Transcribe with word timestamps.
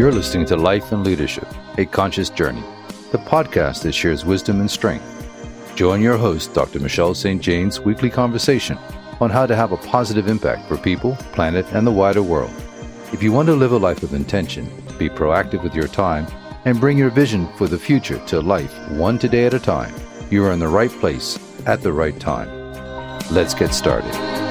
You're 0.00 0.12
listening 0.12 0.46
to 0.46 0.56
Life 0.56 0.92
and 0.92 1.04
Leadership, 1.04 1.46
a 1.76 1.84
Conscious 1.84 2.30
Journey, 2.30 2.64
the 3.12 3.18
podcast 3.18 3.82
that 3.82 3.92
shares 3.92 4.24
wisdom 4.24 4.58
and 4.60 4.70
strength. 4.70 5.04
Join 5.76 6.00
your 6.00 6.16
host, 6.16 6.54
Dr. 6.54 6.80
Michelle 6.80 7.14
St. 7.14 7.38
Jane's 7.38 7.80
weekly 7.80 8.08
conversation 8.08 8.78
on 9.20 9.28
how 9.28 9.44
to 9.44 9.54
have 9.54 9.72
a 9.72 9.76
positive 9.76 10.26
impact 10.26 10.66
for 10.66 10.78
people, 10.78 11.16
planet, 11.32 11.66
and 11.74 11.86
the 11.86 11.90
wider 11.90 12.22
world. 12.22 12.50
If 13.12 13.22
you 13.22 13.30
want 13.30 13.48
to 13.48 13.54
live 13.54 13.72
a 13.72 13.76
life 13.76 14.02
of 14.02 14.14
intention, 14.14 14.72
be 14.98 15.10
proactive 15.10 15.62
with 15.62 15.74
your 15.74 15.86
time, 15.86 16.26
and 16.64 16.80
bring 16.80 16.96
your 16.96 17.10
vision 17.10 17.46
for 17.58 17.68
the 17.68 17.78
future 17.78 18.24
to 18.28 18.40
life 18.40 18.72
one 18.92 19.18
today 19.18 19.44
at 19.44 19.52
a 19.52 19.60
time, 19.60 19.94
you 20.30 20.42
are 20.46 20.52
in 20.52 20.60
the 20.60 20.66
right 20.66 20.90
place 20.92 21.38
at 21.66 21.82
the 21.82 21.92
right 21.92 22.18
time. 22.18 22.48
Let's 23.30 23.52
get 23.52 23.74
started. 23.74 24.49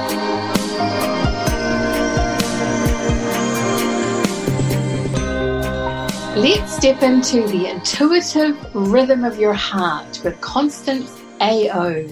Let's 6.36 6.76
step 6.76 7.02
into 7.02 7.42
the 7.48 7.66
intuitive 7.66 8.56
rhythm 8.72 9.24
of 9.24 9.40
your 9.40 9.52
heart 9.52 10.20
with 10.22 10.40
Constance 10.40 11.20
AO. 11.40 12.04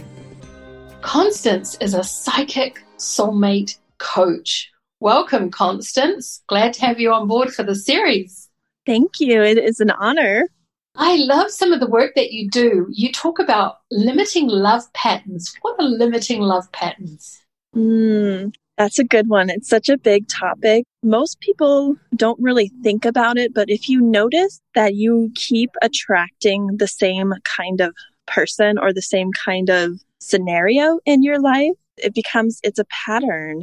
Constance 1.03 1.77
is 1.81 1.95
a 1.95 2.03
psychic 2.03 2.83
soulmate 2.99 3.79
coach. 3.99 4.73
Welcome, 4.99 5.53
Constance. 5.53 6.43
Glad 6.49 6.73
to 6.75 6.81
have 6.81 6.99
you 6.99 7.13
on 7.13 7.29
board 7.29 7.55
for 7.55 7.63
the 7.63 7.77
series. 7.77 8.49
Thank 8.85 9.21
you. 9.21 9.41
It 9.41 9.57
is 9.57 9.79
an 9.79 9.93
honor. 9.93 10.49
I 10.97 11.15
love 11.19 11.53
some 11.53 11.73
of 11.73 11.79
the 11.79 11.87
work 11.87 12.17
that 12.17 12.33
you 12.33 12.51
do. 12.51 12.89
You 12.91 13.13
talk 13.13 13.39
about 13.39 13.79
limiting 13.93 14.49
love 14.49 14.93
patterns. 14.95 15.55
What 15.63 15.77
are 15.79 15.89
limiting 15.89 16.41
love 16.41 16.71
patterns? 16.73 17.41
Mm, 17.77 18.53
that's 18.79 18.99
a 19.01 19.05
good 19.05 19.29
one. 19.29 19.51
It's 19.51 19.69
such 19.69 19.89
a 19.89 19.99
big 19.99 20.29
topic. 20.29 20.85
Most 21.03 21.41
people 21.41 21.97
don't 22.15 22.41
really 22.41 22.71
think 22.83 23.05
about 23.05 23.37
it, 23.37 23.53
but 23.53 23.69
if 23.69 23.89
you 23.89 24.01
notice 24.01 24.61
that 24.75 24.95
you 24.95 25.33
keep 25.35 25.71
attracting 25.83 26.77
the 26.77 26.87
same 26.87 27.35
kind 27.43 27.81
of 27.81 27.95
person 28.27 28.79
or 28.79 28.93
the 28.93 29.03
same 29.03 29.33
kind 29.33 29.69
of 29.69 30.01
scenario 30.21 31.01
in 31.05 31.25
your 31.25 31.41
life, 31.41 31.73
it 31.97 32.15
becomes, 32.15 32.61
it's 32.63 32.79
a 32.79 32.87
pattern, 33.05 33.63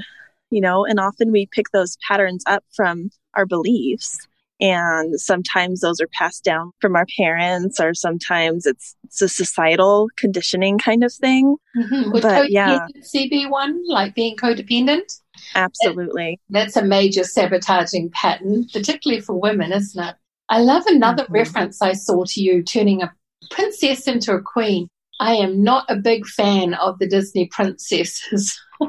you 0.49 0.59
know, 0.59 0.85
and 0.85 0.99
often 0.99 1.31
we 1.31 1.47
pick 1.47 1.71
those 1.71 1.97
patterns 2.07 2.43
up 2.45 2.65
from 2.75 3.09
our 3.35 3.45
beliefs. 3.45 4.19
And 4.61 5.19
sometimes 5.19 5.81
those 5.81 5.99
are 5.99 6.07
passed 6.07 6.43
down 6.43 6.71
from 6.79 6.95
our 6.95 7.05
parents, 7.17 7.79
or 7.79 7.93
sometimes 7.93 8.65
it's, 8.65 8.95
it's 9.03 9.21
a 9.21 9.27
societal 9.27 10.07
conditioning 10.17 10.77
kind 10.77 11.03
of 11.03 11.13
thing. 11.13 11.57
Mm-hmm. 11.77 12.11
Would 12.11 12.21
but 12.21 12.51
yeah, 12.51 12.87
CB 13.01 13.49
one 13.49 13.81
like 13.87 14.15
being 14.15 14.37
codependent? 14.37 15.19
Absolutely. 15.55 16.39
That's 16.49 16.77
a 16.77 16.83
major 16.83 17.23
sabotaging 17.23 18.11
pattern, 18.11 18.65
particularly 18.71 19.21
for 19.21 19.39
women, 19.39 19.73
isn't 19.73 20.01
it? 20.01 20.15
I 20.47 20.59
love 20.59 20.83
another 20.87 21.23
mm-hmm. 21.23 21.33
reference 21.33 21.81
I 21.81 21.93
saw 21.93 22.23
to 22.25 22.41
you 22.41 22.63
turning 22.63 23.01
a 23.01 23.13
princess 23.51 24.07
into 24.07 24.33
a 24.33 24.41
queen. 24.41 24.87
I 25.19 25.35
am 25.35 25.63
not 25.63 25.85
a 25.89 25.95
big 25.95 26.25
fan 26.25 26.73
of 26.75 26.99
the 26.99 27.07
Disney 27.07 27.47
princesses. 27.47 28.59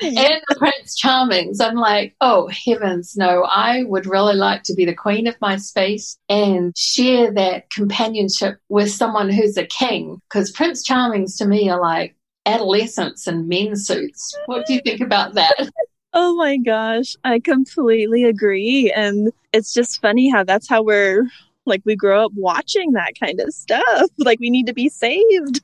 and 0.00 0.42
the 0.48 0.56
Prince 0.58 1.00
Charmings. 1.00 1.60
I'm 1.60 1.76
like, 1.76 2.14
oh 2.20 2.48
heavens, 2.48 3.16
no, 3.16 3.44
I 3.44 3.84
would 3.84 4.06
really 4.06 4.34
like 4.34 4.62
to 4.64 4.74
be 4.74 4.84
the 4.84 4.94
queen 4.94 5.26
of 5.26 5.40
my 5.40 5.56
space 5.56 6.18
and 6.28 6.76
share 6.76 7.32
that 7.32 7.70
companionship 7.70 8.58
with 8.68 8.90
someone 8.90 9.30
who's 9.30 9.56
a 9.56 9.66
king. 9.66 10.20
Because 10.28 10.50
Prince 10.50 10.86
Charmings 10.86 11.36
to 11.38 11.46
me 11.46 11.68
are 11.70 11.80
like 11.80 12.16
adolescents 12.46 13.26
in 13.26 13.48
men 13.48 13.76
suits. 13.76 14.36
What 14.46 14.66
do 14.66 14.74
you 14.74 14.80
think 14.84 15.00
about 15.00 15.34
that? 15.34 15.70
Oh 16.14 16.34
my 16.34 16.58
gosh, 16.58 17.16
I 17.24 17.40
completely 17.40 18.24
agree. 18.24 18.92
And 18.94 19.32
it's 19.54 19.72
just 19.72 20.02
funny 20.02 20.28
how 20.28 20.44
that's 20.44 20.68
how 20.68 20.82
we're 20.82 21.26
like 21.64 21.80
we 21.86 21.96
grow 21.96 22.26
up 22.26 22.32
watching 22.34 22.92
that 22.92 23.12
kind 23.18 23.40
of 23.40 23.52
stuff. 23.54 24.10
Like 24.18 24.38
we 24.38 24.50
need 24.50 24.66
to 24.66 24.74
be 24.74 24.90
saved. 24.90 25.62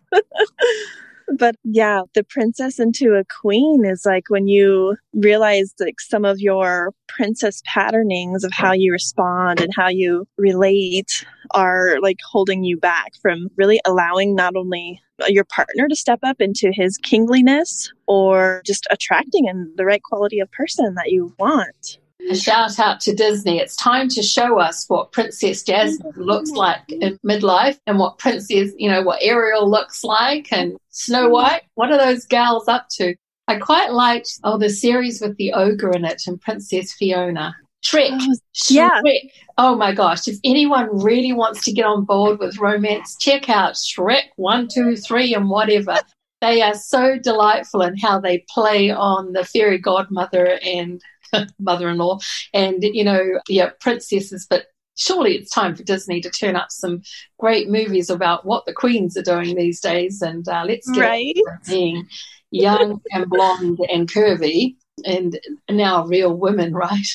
But 1.36 1.56
yeah, 1.64 2.02
the 2.14 2.24
princess 2.24 2.78
into 2.78 3.14
a 3.14 3.24
queen 3.40 3.84
is 3.84 4.04
like 4.06 4.24
when 4.28 4.48
you 4.48 4.96
realize 5.12 5.74
like 5.80 6.00
some 6.00 6.24
of 6.24 6.40
your 6.40 6.92
princess 7.08 7.62
patternings 7.66 8.44
of 8.44 8.52
how 8.52 8.72
you 8.72 8.92
respond 8.92 9.60
and 9.60 9.72
how 9.76 9.88
you 9.88 10.26
relate 10.36 11.24
are 11.52 11.98
like 12.00 12.18
holding 12.30 12.64
you 12.64 12.76
back 12.76 13.12
from 13.20 13.48
really 13.56 13.80
allowing 13.86 14.34
not 14.34 14.56
only 14.56 15.00
your 15.26 15.44
partner 15.44 15.88
to 15.88 15.96
step 15.96 16.20
up 16.22 16.40
into 16.40 16.70
his 16.72 16.96
kingliness 16.98 17.92
or 18.06 18.62
just 18.64 18.86
attracting 18.90 19.46
in 19.46 19.72
the 19.76 19.84
right 19.84 20.02
quality 20.02 20.38
of 20.38 20.50
person 20.52 20.94
that 20.94 21.10
you 21.10 21.34
want. 21.38 21.98
A 22.30 22.34
shout 22.34 22.78
out 22.78 23.00
to 23.00 23.14
Disney. 23.14 23.58
It's 23.58 23.76
time 23.76 24.08
to 24.10 24.22
show 24.22 24.58
us 24.58 24.84
what 24.88 25.12
Princess 25.12 25.62
Jasmine 25.62 26.12
looks 26.16 26.50
mm-hmm. 26.50 26.58
like 26.58 26.82
in 26.90 27.18
midlife 27.24 27.78
and 27.86 27.98
what 27.98 28.18
Princess, 28.18 28.72
you 28.76 28.90
know, 28.90 29.02
what 29.02 29.22
Ariel 29.22 29.70
looks 29.70 30.04
like 30.04 30.52
and 30.52 30.76
Snow 30.90 31.24
mm-hmm. 31.24 31.32
White. 31.32 31.62
What 31.74 31.90
are 31.90 31.98
those 31.98 32.26
gals 32.26 32.68
up 32.68 32.88
to? 32.96 33.14
I 33.46 33.56
quite 33.56 33.92
liked, 33.92 34.40
oh, 34.44 34.58
the 34.58 34.68
series 34.68 35.22
with 35.22 35.36
the 35.38 35.54
ogre 35.54 35.92
in 35.92 36.04
it 36.04 36.22
and 36.26 36.40
Princess 36.40 36.92
Fiona. 36.92 37.56
Shrek. 37.82 38.10
Oh, 38.12 38.34
yeah. 38.68 39.00
Shrek. 39.00 39.30
Oh 39.56 39.74
my 39.74 39.94
gosh. 39.94 40.28
If 40.28 40.38
anyone 40.44 41.02
really 41.02 41.32
wants 41.32 41.64
to 41.64 41.72
get 41.72 41.86
on 41.86 42.04
board 42.04 42.40
with 42.40 42.58
romance, 42.58 43.16
check 43.18 43.48
out 43.48 43.74
Shrek 43.74 44.24
1, 44.36 44.68
2, 44.74 44.96
3, 44.96 45.34
and 45.34 45.48
whatever. 45.48 45.96
They 46.40 46.62
are 46.62 46.74
so 46.74 47.18
delightful 47.18 47.82
in 47.82 47.96
how 47.96 48.20
they 48.20 48.44
play 48.50 48.90
on 48.90 49.32
the 49.32 49.44
fairy 49.44 49.78
godmother 49.78 50.58
and 50.62 51.00
mother-in-law 51.58 52.18
and 52.54 52.82
you 52.82 53.04
know 53.04 53.40
yeah 53.48 53.70
princesses 53.80 54.46
but 54.48 54.66
surely 54.96 55.34
it's 55.36 55.50
time 55.50 55.74
for 55.74 55.82
disney 55.84 56.20
to 56.20 56.30
turn 56.30 56.56
up 56.56 56.70
some 56.70 57.02
great 57.38 57.68
movies 57.68 58.10
about 58.10 58.44
what 58.44 58.66
the 58.66 58.72
queens 58.72 59.16
are 59.16 59.22
doing 59.22 59.54
these 59.56 59.80
days 59.80 60.22
and 60.22 60.48
uh, 60.48 60.64
let's 60.66 60.88
get 60.90 61.00
right. 61.00 61.36
being 61.68 62.06
young 62.50 63.00
and 63.12 63.28
blonde 63.28 63.78
and 63.92 64.10
curvy 64.10 64.74
and 65.04 65.38
now 65.70 66.04
real 66.06 66.34
women 66.34 66.72
right 66.72 67.08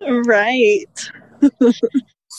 right 0.26 1.10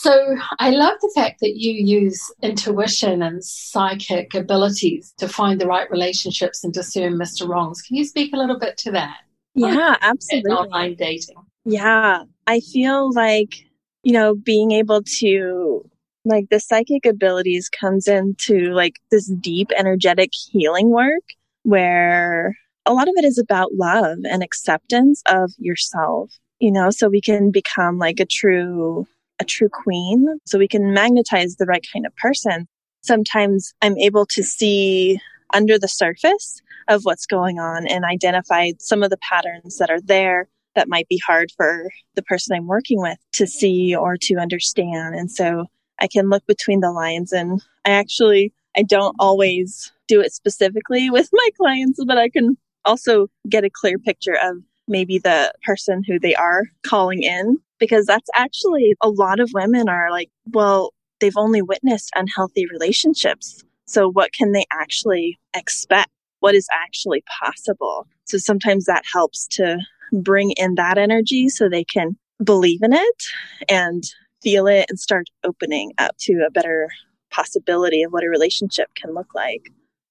So 0.00 0.36
I 0.60 0.70
love 0.70 0.94
the 1.00 1.10
fact 1.12 1.40
that 1.40 1.56
you 1.56 1.72
use 1.72 2.20
intuition 2.40 3.20
and 3.20 3.42
psychic 3.42 4.32
abilities 4.32 5.12
to 5.18 5.26
find 5.26 5.60
the 5.60 5.66
right 5.66 5.90
relationships 5.90 6.62
and 6.62 6.72
discern 6.72 7.14
Mr. 7.14 7.48
Wrongs. 7.48 7.82
Can 7.82 7.96
you 7.96 8.04
speak 8.04 8.32
a 8.32 8.36
little 8.36 8.60
bit 8.60 8.78
to 8.78 8.92
that? 8.92 9.16
Yeah, 9.58 9.96
absolutely. 10.00 10.52
Online 10.52 10.94
dating. 10.94 11.36
Yeah. 11.64 12.24
I 12.46 12.60
feel 12.60 13.12
like, 13.12 13.54
you 14.02 14.12
know, 14.12 14.34
being 14.34 14.72
able 14.72 15.02
to 15.18 15.88
like 16.24 16.46
the 16.50 16.60
psychic 16.60 17.06
abilities 17.06 17.68
comes 17.68 18.06
into 18.06 18.72
like 18.72 18.94
this 19.10 19.26
deep 19.40 19.70
energetic 19.76 20.30
healing 20.50 20.90
work 20.90 21.22
where 21.62 22.56
a 22.86 22.92
lot 22.92 23.08
of 23.08 23.14
it 23.16 23.24
is 23.24 23.38
about 23.38 23.74
love 23.74 24.18
and 24.24 24.42
acceptance 24.42 25.22
of 25.26 25.52
yourself, 25.58 26.32
you 26.58 26.72
know, 26.72 26.90
so 26.90 27.08
we 27.08 27.20
can 27.20 27.50
become 27.50 27.98
like 27.98 28.20
a 28.20 28.26
true 28.26 29.06
a 29.40 29.44
true 29.44 29.68
queen, 29.68 30.26
so 30.46 30.58
we 30.58 30.66
can 30.66 30.92
magnetize 30.92 31.56
the 31.56 31.66
right 31.66 31.86
kind 31.92 32.04
of 32.04 32.16
person. 32.16 32.66
Sometimes 33.02 33.72
I'm 33.82 33.96
able 33.98 34.26
to 34.26 34.42
see 34.42 35.20
under 35.52 35.78
the 35.78 35.88
surface 35.88 36.60
of 36.88 37.04
what's 37.04 37.26
going 37.26 37.58
on 37.58 37.86
and 37.86 38.04
identify 38.04 38.72
some 38.78 39.02
of 39.02 39.10
the 39.10 39.18
patterns 39.18 39.78
that 39.78 39.90
are 39.90 40.00
there 40.00 40.48
that 40.74 40.88
might 40.88 41.08
be 41.08 41.20
hard 41.26 41.50
for 41.56 41.90
the 42.14 42.22
person 42.22 42.54
I'm 42.54 42.66
working 42.66 43.00
with 43.00 43.18
to 43.32 43.46
see 43.46 43.94
or 43.94 44.16
to 44.22 44.36
understand. 44.36 45.14
And 45.14 45.30
so 45.30 45.66
I 45.98 46.06
can 46.06 46.28
look 46.28 46.46
between 46.46 46.80
the 46.80 46.92
lines 46.92 47.32
and 47.32 47.60
I 47.84 47.90
actually, 47.90 48.52
I 48.76 48.82
don't 48.82 49.16
always 49.18 49.92
do 50.06 50.20
it 50.20 50.32
specifically 50.32 51.10
with 51.10 51.28
my 51.32 51.48
clients, 51.56 52.02
but 52.06 52.18
I 52.18 52.28
can 52.28 52.56
also 52.84 53.28
get 53.48 53.64
a 53.64 53.70
clear 53.70 53.98
picture 53.98 54.36
of 54.42 54.58
maybe 54.86 55.18
the 55.18 55.52
person 55.64 56.02
who 56.06 56.18
they 56.18 56.34
are 56.34 56.62
calling 56.82 57.22
in 57.22 57.58
because 57.78 58.06
that's 58.06 58.30
actually 58.34 58.94
a 59.02 59.08
lot 59.08 59.40
of 59.40 59.50
women 59.52 59.88
are 59.88 60.10
like, 60.10 60.30
well, 60.52 60.92
they've 61.20 61.36
only 61.36 61.62
witnessed 61.62 62.10
unhealthy 62.14 62.66
relationships. 62.66 63.64
So 63.88 64.10
what 64.10 64.32
can 64.32 64.52
they 64.52 64.66
actually 64.72 65.38
expect? 65.54 66.10
what 66.40 66.54
is 66.54 66.66
actually 66.86 67.22
possible. 67.40 68.06
So 68.24 68.38
sometimes 68.38 68.84
that 68.84 69.04
helps 69.12 69.46
to 69.52 69.78
bring 70.12 70.52
in 70.52 70.74
that 70.76 70.98
energy 70.98 71.48
so 71.48 71.68
they 71.68 71.84
can 71.84 72.16
believe 72.42 72.82
in 72.82 72.92
it 72.92 73.22
and 73.68 74.04
feel 74.42 74.66
it 74.66 74.86
and 74.88 74.98
start 74.98 75.26
opening 75.44 75.92
up 75.98 76.16
to 76.20 76.44
a 76.46 76.50
better 76.50 76.88
possibility 77.30 78.02
of 78.02 78.12
what 78.12 78.24
a 78.24 78.28
relationship 78.28 78.88
can 78.94 79.14
look 79.14 79.34
like. 79.34 79.62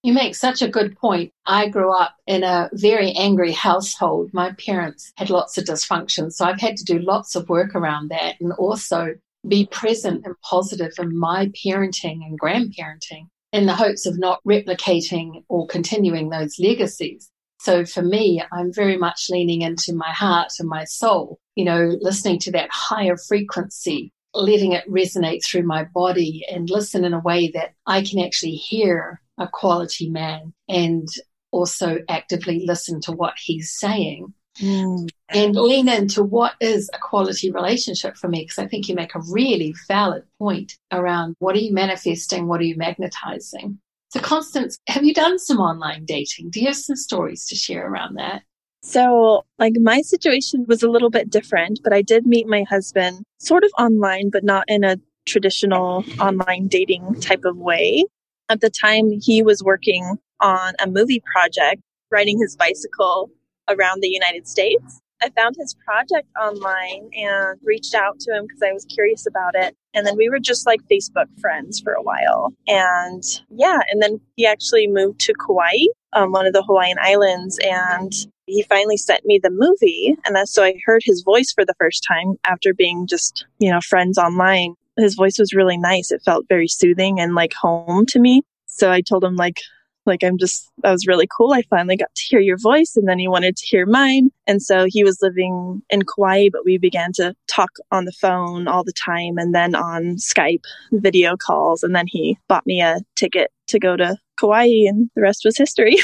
You 0.04 0.14
make 0.14 0.36
such 0.36 0.62
a 0.62 0.68
good 0.68 0.96
point. 0.98 1.32
I 1.46 1.68
grew 1.70 1.92
up 1.92 2.16
in 2.28 2.44
a 2.44 2.70
very 2.74 3.12
angry 3.14 3.52
household. 3.52 4.30
My 4.32 4.52
parents 4.54 5.12
had 5.18 5.30
lots 5.30 5.58
of 5.58 5.66
dysfunction, 5.66 6.32
so 6.32 6.46
I've 6.46 6.62
had 6.62 6.78
to 6.78 6.86
do 6.86 7.00
lots 7.00 7.36
of 7.36 7.50
work 7.50 7.74
around 7.74 8.10
that 8.10 8.36
and 8.40 8.54
also 8.54 9.16
be 9.48 9.66
present 9.66 10.26
and 10.26 10.36
positive 10.42 10.94
in 11.00 11.18
my 11.18 11.52
parenting 11.66 12.20
and 12.24 12.40
grandparenting 12.40 13.28
in 13.58 13.66
the 13.66 13.76
hopes 13.76 14.06
of 14.06 14.20
not 14.20 14.40
replicating 14.48 15.44
or 15.50 15.68
continuing 15.68 16.30
those 16.30 16.60
legacies. 16.60 17.30
So 17.60 17.86
for 17.86 18.04
me, 18.04 18.42
I'm 18.52 18.72
very 18.72 18.98
much 18.98 19.28
leaning 19.30 19.64
into 19.64 19.94
my 19.94 20.12
heart 20.12 20.52
and 20.60 20.70
my 20.70 20.84
soul, 20.84 21.40
you 21.56 21.66
know, 21.66 21.98
listening 22.00 22.40
to 22.40 22.52
that 22.52 22.70
higher 22.72 23.18
frequency, 23.18 24.14
letting 24.34 24.74
it 24.74 24.90
resonate 24.90 25.44
through 25.44 25.64
my 25.64 25.86
body 25.86 26.46
and 26.50 26.70
listen 26.70 27.04
in 27.04 27.14
a 27.14 27.20
way 27.20 27.50
that 27.56 27.74
I 27.88 28.04
can 28.04 28.20
actually 28.20 28.56
hear 28.56 29.22
a 29.40 29.48
quality 29.48 30.10
man 30.10 30.54
and 30.70 31.08
also 31.52 31.98
actively 32.10 32.64
listen 32.66 33.02
to 33.02 33.12
what 33.12 33.34
he's 33.44 33.76
saying. 33.78 34.34
Mm. 34.62 35.10
And 35.30 35.56
lean 35.56 35.90
into 35.90 36.24
what 36.24 36.54
is 36.62 36.90
a 36.94 37.00
quality 37.00 37.52
relationship 37.52 38.16
for 38.16 38.30
me, 38.30 38.44
because 38.44 38.60
I 38.60 38.68
think 38.68 38.88
you 38.88 38.96
make 38.96 39.14
a 39.14 39.22
really 39.30 39.76
valid 39.88 40.24
point 40.40 40.78
around 40.92 41.36
what 41.40 41.56
are 41.56 41.60
you 41.60 41.74
manifesting, 41.74 42.48
what 42.48 42.62
are 42.62 42.66
you 42.66 42.78
magnetizing. 42.78 43.78
So, 44.10 44.22
Constance, 44.22 44.78
have 44.88 45.04
you 45.04 45.14
done 45.14 45.38
some 45.38 45.60
online 45.60 46.06
dating? 46.06 46.52
Do 46.52 46.62
you 46.62 46.68
have 46.68 46.78
some 46.78 46.96
stories 46.96 47.46
to 47.48 47.56
share 47.56 47.92
around 47.92 48.16
that? 48.16 48.44
So, 48.82 49.44
like, 49.60 49.74
my 49.82 50.02
situation 50.02 50.66
was 50.66 50.82
a 50.82 50.90
little 50.90 51.10
bit 51.10 51.30
different, 51.30 51.82
but 51.84 51.92
I 51.92 52.02
did 52.02 52.26
meet 52.26 52.48
my 52.48 52.64
husband 52.64 53.26
sort 53.40 53.66
of 53.66 53.72
online, 53.78 54.30
but 54.30 54.46
not 54.46 54.64
in 54.70 54.86
a 54.86 54.96
traditional 55.26 56.06
online 56.22 56.70
dating 56.70 57.20
type 57.20 57.44
of 57.44 57.58
way. 57.58 58.06
At 58.48 58.62
the 58.62 58.70
time, 58.70 59.12
he 59.22 59.44
was 59.44 59.62
working 59.62 60.18
on 60.40 60.74
a 60.80 60.88
movie 60.88 61.22
project, 61.34 61.82
riding 62.10 62.40
his 62.40 62.56
bicycle 62.56 63.30
around 63.68 64.02
the 64.02 64.08
United 64.08 64.48
States. 64.48 65.02
I 65.22 65.30
found 65.32 65.56
his 65.58 65.76
project 65.86 66.28
online 66.40 67.10
and 67.14 67.60
reached 67.64 67.96
out 67.96 68.20
to 68.22 68.34
him 68.34 68.46
because 68.46 68.62
I 68.62 68.72
was 68.72 68.86
curious 68.86 69.26
about 69.26 69.56
it. 69.56 69.76
And 69.94 70.06
then 70.06 70.16
we 70.16 70.30
were 70.30 70.40
just 70.40 70.66
like 70.66 70.82
Facebook 70.92 71.28
friends 71.40 71.80
for 71.80 71.94
a 71.94 72.02
while. 72.02 72.54
And 72.68 73.24
yeah, 73.50 73.80
and 73.92 74.02
then 74.02 74.20
he 74.36 74.46
actually 74.46 74.88
moved 74.88 75.20
to 75.22 75.34
Kauai, 75.34 75.88
um, 76.14 76.32
one 76.32 76.46
of 76.46 76.54
the 76.54 76.64
Hawaiian 76.64 76.98
islands, 77.02 77.58
and 77.64 78.14
he 78.46 78.64
finally 78.64 78.98
sent 78.98 79.26
me 79.26 79.40
the 79.42 79.50
movie. 79.52 80.16
And 80.26 80.36
that's 80.36 80.54
so 80.54 80.64
I 80.64 80.76
heard 80.86 81.02
his 81.04 81.24
voice 81.24 81.52
for 81.52 81.66
the 81.66 81.76
first 81.80 82.06
time 82.08 82.36
after 82.46 82.74
being 82.74 83.08
just, 83.08 83.46
you 83.60 83.72
know, 83.72 83.82
friends 83.82 84.18
online. 84.18 84.76
His 84.98 85.16
voice 85.16 85.38
was 85.40 85.54
really 85.54 85.78
nice. 85.78 86.12
It 86.12 86.22
felt 86.24 86.46
very 86.48 86.68
soothing 86.68 87.20
and 87.20 87.36
like 87.36 87.54
home 87.54 88.06
to 88.08 88.20
me. 88.20 88.44
So 88.66 88.92
I 88.92 89.02
told 89.02 89.24
him 89.24 89.36
like, 89.36 89.60
like, 90.08 90.24
I'm 90.24 90.38
just, 90.38 90.70
that 90.84 90.92
was 90.92 91.08
really 91.08 91.28
cool. 91.28 91.54
I 91.54 91.64
finally 91.70 91.98
got 91.98 92.14
to 92.14 92.24
hear 92.24 92.40
your 92.40 92.58
voice. 92.58 92.96
And 92.96 93.08
then 93.08 93.20
he 93.20 93.28
wanted 93.28 93.58
to 93.58 93.66
hear 93.66 93.86
mine. 93.86 94.32
And 94.48 94.62
so 94.62 94.86
he 94.88 95.04
was 95.04 95.22
living 95.22 95.82
in 95.90 96.04
Kauai, 96.04 96.50
but 96.52 96.66
we 96.66 96.78
began 96.78 97.12
to 97.14 97.36
talk 97.48 97.72
on 97.92 98.06
the 98.06 98.12
phone 98.14 98.68
all 98.68 98.84
the 98.84 98.94
time 98.94 99.38
and 99.38 99.54
then 99.54 99.76
on 99.76 100.16
Skype 100.16 100.64
video 100.92 101.36
calls. 101.36 101.84
And 101.84 101.96
then 101.96 102.08
he 102.08 102.38
bought 102.48 102.66
me 102.66 102.82
a 102.82 103.00
ticket 103.16 103.52
to 103.68 103.80
go 103.80 103.96
to 103.98 104.18
Kauai 104.40 104.88
and 104.88 105.10
the 105.16 105.22
rest 105.22 105.42
was 105.44 105.58
history. 105.58 105.98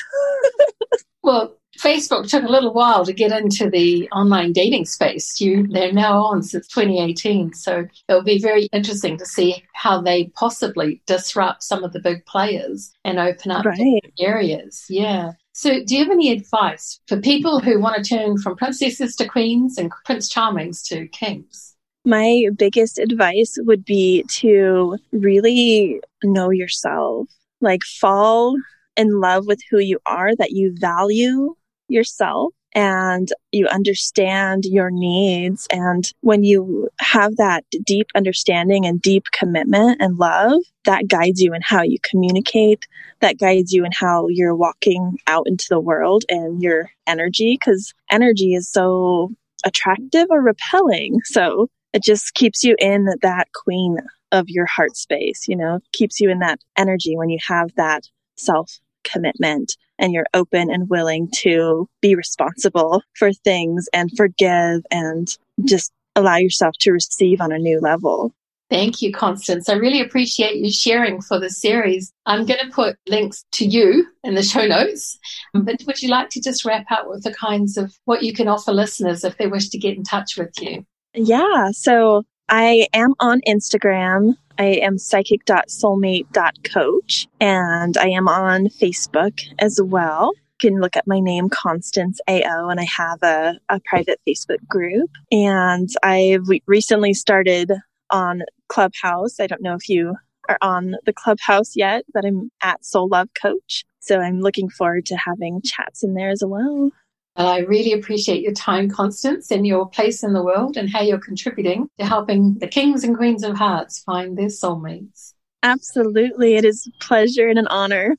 well, 1.24 1.56
Facebook 1.84 2.30
took 2.30 2.44
a 2.44 2.52
little 2.52 2.74
while 2.74 3.06
to 3.06 3.12
get 3.12 3.34
into 3.34 3.70
the 3.70 4.10
online 4.12 4.54
dating 4.54 4.86
space. 4.86 5.42
You, 5.42 5.68
they're 5.68 5.92
now 5.92 6.24
on 6.24 6.42
since 6.42 6.66
2018. 6.70 7.54
So 7.54 7.86
it'll 8.08 8.24
be 8.24 8.40
very 8.40 8.68
interesting 8.72 9.18
to 9.18 9.26
see 9.26 9.66
how 9.74 10.00
they 10.00 10.28
possibly 10.36 11.02
disrupt 11.06 11.62
some 11.62 11.84
of 11.84 11.92
the 11.92 12.00
big 12.00 12.26
players 12.26 12.94
and 13.04 13.20
open 13.20 13.52
up 13.52 13.66
right. 13.66 14.00
areas. 14.18 14.86
Yeah. 14.88 15.34
So, 15.56 15.84
do 15.84 15.96
you 15.96 16.04
have 16.04 16.12
any 16.12 16.32
advice 16.32 17.00
for 17.08 17.18
people 17.18 17.60
who 17.60 17.80
want 17.80 18.04
to 18.04 18.10
turn 18.10 18.38
from 18.40 18.56
princesses 18.56 19.16
to 19.18 19.28
queens 19.28 19.78
and 19.78 19.92
prince 20.04 20.34
charmings 20.34 20.84
to 20.88 21.08
kings? 21.10 21.76
My 22.06 22.46
biggest 22.58 22.98
advice 22.98 23.56
would 23.60 23.86
be 23.86 24.24
to 24.30 24.98
really 25.12 26.02
know 26.24 26.50
yourself, 26.50 27.30
like 27.62 27.84
fall 27.84 28.56
in 28.98 29.20
love 29.20 29.46
with 29.46 29.62
who 29.70 29.78
you 29.78 30.00
are, 30.08 30.36
that 30.38 30.52
you 30.52 30.76
value 30.80 31.56
yourself 31.88 32.54
and 32.76 33.30
you 33.52 33.68
understand 33.68 34.66
your 34.66 34.90
needs. 34.90 35.68
And 35.72 36.12
when 36.22 36.44
you 36.44 36.90
have 37.00 37.36
that 37.38 37.64
deep 37.86 38.08
understanding 38.16 38.86
and 38.86 39.02
deep 39.02 39.26
commitment 39.32 40.02
and 40.02 40.18
love, 40.18 40.62
that 40.86 41.08
guides 41.08 41.40
you 41.40 41.54
in 41.54 41.62
how 41.62 41.84
you 41.84 41.98
communicate, 42.02 42.88
that 43.22 43.38
guides 43.38 43.72
you 43.72 43.86
in 43.86 43.92
how 43.92 44.28
you're 44.28 44.56
walking 44.56 45.18
out 45.28 45.48
into 45.48 45.68
the 45.70 45.80
world 45.80 46.24
and 46.30 46.62
your 46.62 46.90
energy, 47.06 47.58
because 47.60 47.94
energy 48.10 48.54
is 48.54 48.70
so 48.70 49.30
attractive 49.64 50.28
or 50.30 50.42
repelling. 50.42 51.20
So 51.26 51.70
it 51.94 52.04
just 52.04 52.34
keeps 52.34 52.64
you 52.64 52.76
in 52.80 53.08
that 53.22 53.48
queen 53.54 53.98
of 54.32 54.50
your 54.50 54.66
heart 54.66 54.98
space, 54.98 55.48
you 55.48 55.56
know, 55.56 55.80
keeps 55.94 56.20
you 56.20 56.30
in 56.30 56.40
that 56.40 56.60
energy 56.76 57.16
when 57.16 57.30
you 57.30 57.38
have 57.48 57.70
that 57.76 58.04
self 58.36 58.80
commitment 59.04 59.76
and 60.00 60.14
you're 60.14 60.28
open 60.34 60.72
and 60.72 60.90
willing 60.90 61.30
to 61.36 61.88
be 62.02 62.16
responsible 62.16 63.02
for 63.16 63.32
things 63.32 63.88
and 63.94 64.12
forgive 64.16 64.82
and 64.92 65.38
just 65.66 65.92
allow 66.16 66.38
yourself 66.38 66.76
to 66.80 66.92
receive 66.92 67.42
on 67.42 67.52
a 67.52 67.58
new 67.58 67.80
level. 67.80 68.32
Thank 68.70 69.02
you, 69.04 69.12
Constance. 69.12 69.70
I 69.70 69.74
really 69.74 70.02
appreciate 70.02 70.56
you 70.56 70.72
sharing 70.72 71.22
for 71.22 71.40
the 71.40 71.50
series. 71.50 72.12
I'm 72.26 72.46
going 72.46 72.60
to 72.60 72.72
put 72.72 72.98
links 73.08 73.46
to 73.54 73.66
you 73.66 74.08
in 74.24 74.34
the 74.34 74.42
show 74.42 74.66
notes. 74.66 75.20
But 75.54 75.84
would 75.86 76.02
you 76.02 76.10
like 76.10 76.30
to 76.30 76.42
just 76.42 76.66
wrap 76.66 76.86
up 76.90 77.08
with 77.08 77.24
the 77.24 77.34
kinds 77.34 77.78
of 77.78 77.94
what 78.06 78.24
you 78.24 78.34
can 78.34 78.48
offer 78.48 78.72
listeners 78.72 79.24
if 79.24 79.38
they 79.38 79.46
wish 79.46 79.70
to 79.70 79.78
get 79.78 79.96
in 79.96 80.04
touch 80.04 80.38
with 80.38 80.54
you? 80.60 80.86
Yeah. 81.14 81.70
So 81.72 82.24
I 82.50 82.88
am 82.94 83.14
on 83.20 83.42
Instagram. 83.48 84.36
I 84.60 84.66
am 84.66 85.00
psychic.soulmate.coach 85.00 87.28
and 87.40 87.98
I 87.98 88.10
am 88.10 88.28
on 88.28 88.68
Facebook 88.68 89.42
as 89.60 89.80
well. 89.84 90.32
You 90.62 90.70
can 90.72 90.80
look 90.80 90.96
at 90.96 91.08
my 91.08 91.20
name, 91.20 91.50
Constance 91.50 92.20
AO, 92.28 92.70
and 92.70 92.80
I 92.80 92.86
have 92.86 93.18
a, 93.24 93.60
a 93.70 93.80
private 93.86 94.22
Facebook 94.28 94.64
group. 94.68 95.10
And 95.32 95.90
I've 96.04 96.46
recently 96.68 97.16
started 97.16 97.72
on 98.12 98.44
Clubhouse. 98.70 99.40
I 99.40 99.48
don't 99.48 99.64
know 99.64 99.74
if 99.76 99.90
you 99.90 100.16
are 100.48 100.60
on 100.62 100.96
the 101.06 101.14
Clubhouse 101.14 101.76
yet, 101.76 102.06
but 102.14 102.24
I'm 102.26 102.52
at 102.62 102.86
Soul 102.86 103.08
Love 103.10 103.30
Coach. 103.42 103.84
So 104.00 104.20
I'm 104.20 104.42
looking 104.42 104.70
forward 104.70 105.08
to 105.08 105.18
having 105.18 105.62
chats 105.64 106.04
in 106.04 106.14
there 106.14 106.30
as 106.30 106.44
well. 106.46 106.92
And 107.36 107.48
I 107.48 107.60
really 107.60 107.94
appreciate 107.94 108.44
your 108.44 108.54
time, 108.54 108.90
Constance, 108.90 109.50
and 109.50 109.66
your 109.66 109.90
place 109.90 110.24
in 110.24 110.34
the 110.34 110.44
world 110.44 110.78
and 110.78 110.90
how 110.90 111.02
you're 111.02 111.18
contributing 111.18 111.90
to 112.00 112.06
helping 112.06 112.56
the 112.60 112.68
kings 112.68 113.04
and 113.04 113.18
queens 113.18 113.44
of 113.44 113.58
hearts 113.58 114.04
find 114.04 114.38
their 114.38 114.48
soulmates. 114.48 115.34
Absolutely. 115.64 116.56
It 116.56 116.66
is 116.66 116.88
a 116.88 117.04
pleasure 117.04 117.48
and 117.48 117.58
an 117.58 117.68
honor. 117.68 118.18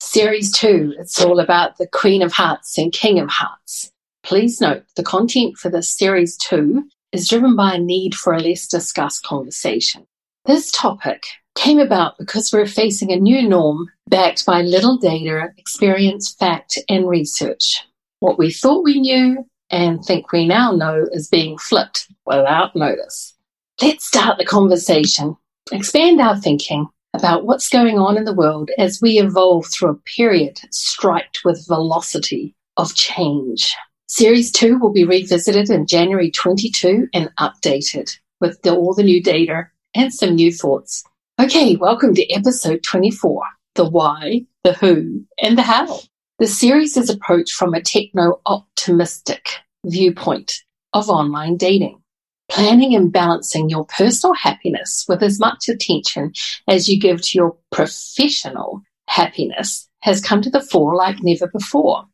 Series 0.00 0.52
two, 0.52 0.94
it's 0.98 1.20
all 1.20 1.40
about 1.40 1.76
the 1.76 1.86
Queen 1.86 2.22
of 2.22 2.32
Hearts 2.32 2.78
and 2.78 2.92
King 2.92 3.18
of 3.18 3.28
Hearts. 3.28 3.90
Please 4.22 4.60
note 4.60 4.84
the 4.96 5.02
content 5.02 5.56
for 5.58 5.70
this 5.70 5.90
series 5.90 6.36
two 6.36 6.88
is 7.12 7.28
driven 7.28 7.56
by 7.56 7.74
a 7.74 7.78
need 7.78 8.14
for 8.14 8.32
a 8.32 8.40
less 8.40 8.66
discussed 8.66 9.24
conversation. 9.24 10.06
This 10.44 10.70
topic 10.70 11.24
came 11.58 11.80
about 11.80 12.16
because 12.18 12.52
we're 12.52 12.66
facing 12.66 13.10
a 13.10 13.16
new 13.16 13.46
norm 13.46 13.90
backed 14.06 14.46
by 14.46 14.62
little 14.62 14.96
data, 14.96 15.48
experience, 15.56 16.32
fact, 16.32 16.78
and 16.88 17.08
research. 17.08 17.84
What 18.20 18.38
we 18.38 18.52
thought 18.52 18.84
we 18.84 19.00
knew 19.00 19.44
and 19.68 20.04
think 20.04 20.30
we 20.30 20.46
now 20.46 20.70
know 20.70 21.06
is 21.10 21.26
being 21.26 21.58
flipped 21.58 22.06
without 22.24 22.76
notice. 22.76 23.34
Let's 23.82 24.06
start 24.06 24.38
the 24.38 24.44
conversation, 24.44 25.36
expand 25.72 26.20
our 26.20 26.36
thinking 26.36 26.86
about 27.12 27.44
what's 27.44 27.68
going 27.68 27.98
on 27.98 28.16
in 28.16 28.24
the 28.24 28.34
world 28.34 28.70
as 28.78 29.02
we 29.02 29.18
evolve 29.18 29.66
through 29.66 29.90
a 29.90 30.16
period 30.16 30.60
striped 30.70 31.40
with 31.44 31.66
velocity 31.66 32.54
of 32.76 32.94
change. 32.94 33.74
Series 34.06 34.52
2 34.52 34.78
will 34.78 34.92
be 34.92 35.04
revisited 35.04 35.70
in 35.70 35.88
January 35.88 36.30
22 36.30 37.08
and 37.12 37.30
updated 37.40 38.16
with 38.40 38.62
the, 38.62 38.72
all 38.74 38.94
the 38.94 39.02
new 39.02 39.20
data 39.20 39.66
and 39.94 40.14
some 40.14 40.36
new 40.36 40.52
thoughts. 40.52 41.02
Okay, 41.40 41.76
welcome 41.76 42.16
to 42.16 42.32
episode 42.32 42.82
24 42.82 43.44
The 43.76 43.88
Why, 43.88 44.44
the 44.64 44.72
Who, 44.72 45.24
and 45.40 45.56
the 45.56 45.62
How. 45.62 46.00
The 46.40 46.48
series 46.48 46.96
is 46.96 47.08
approached 47.08 47.52
from 47.52 47.74
a 47.74 47.80
techno 47.80 48.40
optimistic 48.44 49.46
viewpoint 49.86 50.64
of 50.94 51.08
online 51.08 51.56
dating, 51.56 52.02
planning 52.50 52.92
and 52.92 53.12
balancing 53.12 53.70
your 53.70 53.84
personal 53.84 54.34
happiness 54.34 55.06
with 55.08 55.22
as 55.22 55.38
much 55.38 55.68
attention 55.68 56.32
as 56.66 56.88
you 56.88 56.98
give 56.98 57.22
to 57.22 57.38
your 57.38 57.56
professional 57.70 58.82
happiness 59.06 59.88
has 60.00 60.20
come 60.20 60.42
to 60.42 60.50
the 60.50 60.60
fore 60.60 60.96
like 60.96 61.22
never 61.22 61.46
before. 61.46 62.04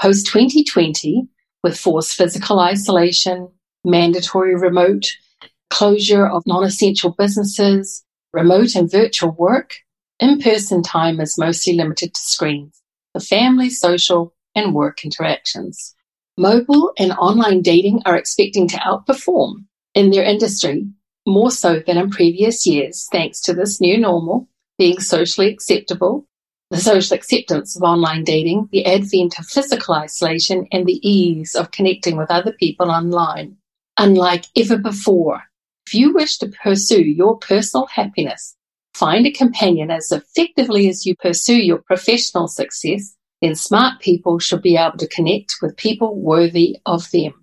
Post 0.00 0.26
2020, 0.26 1.28
with 1.62 1.78
forced 1.78 2.16
physical 2.16 2.58
isolation, 2.58 3.48
mandatory 3.84 4.56
remote 4.56 5.06
closure 5.70 6.26
of 6.26 6.42
non 6.48 6.64
essential 6.64 7.14
businesses, 7.16 8.04
remote 8.32 8.74
and 8.74 8.90
virtual 8.90 9.32
work, 9.32 9.76
in-person 10.20 10.82
time 10.82 11.20
is 11.20 11.38
mostly 11.38 11.74
limited 11.74 12.14
to 12.14 12.20
screens 12.20 12.80
for 13.12 13.20
family, 13.20 13.70
social, 13.70 14.34
and 14.54 14.74
work 14.74 15.04
interactions. 15.04 15.94
Mobile 16.38 16.92
and 16.98 17.12
online 17.12 17.62
dating 17.62 18.02
are 18.06 18.16
expecting 18.16 18.66
to 18.68 18.76
outperform 18.78 19.64
in 19.94 20.10
their 20.10 20.24
industry 20.24 20.86
more 21.26 21.50
so 21.50 21.80
than 21.80 21.98
in 21.98 22.10
previous 22.10 22.66
years, 22.66 23.08
thanks 23.12 23.40
to 23.42 23.54
this 23.54 23.80
new 23.80 23.98
normal 23.98 24.48
being 24.78 24.98
socially 24.98 25.48
acceptable, 25.48 26.26
the 26.70 26.78
social 26.78 27.14
acceptance 27.14 27.76
of 27.76 27.82
online 27.82 28.24
dating, 28.24 28.68
the 28.72 28.84
advent 28.86 29.38
of 29.38 29.46
physical 29.46 29.94
isolation, 29.94 30.66
and 30.72 30.86
the 30.86 31.06
ease 31.08 31.54
of 31.54 31.70
connecting 31.70 32.16
with 32.16 32.30
other 32.30 32.52
people 32.52 32.90
online. 32.90 33.56
Unlike 33.98 34.46
ever 34.56 34.78
before, 34.78 35.42
If 35.92 35.96
you 35.96 36.14
wish 36.14 36.38
to 36.38 36.48
pursue 36.48 37.02
your 37.02 37.36
personal 37.36 37.84
happiness, 37.84 38.56
find 38.94 39.26
a 39.26 39.30
companion 39.30 39.90
as 39.90 40.10
effectively 40.10 40.88
as 40.88 41.04
you 41.04 41.14
pursue 41.14 41.58
your 41.58 41.82
professional 41.82 42.48
success, 42.48 43.14
then 43.42 43.54
smart 43.54 44.00
people 44.00 44.38
should 44.38 44.62
be 44.62 44.78
able 44.78 44.96
to 44.96 45.06
connect 45.06 45.56
with 45.60 45.76
people 45.76 46.18
worthy 46.18 46.78
of 46.86 47.10
them. 47.10 47.34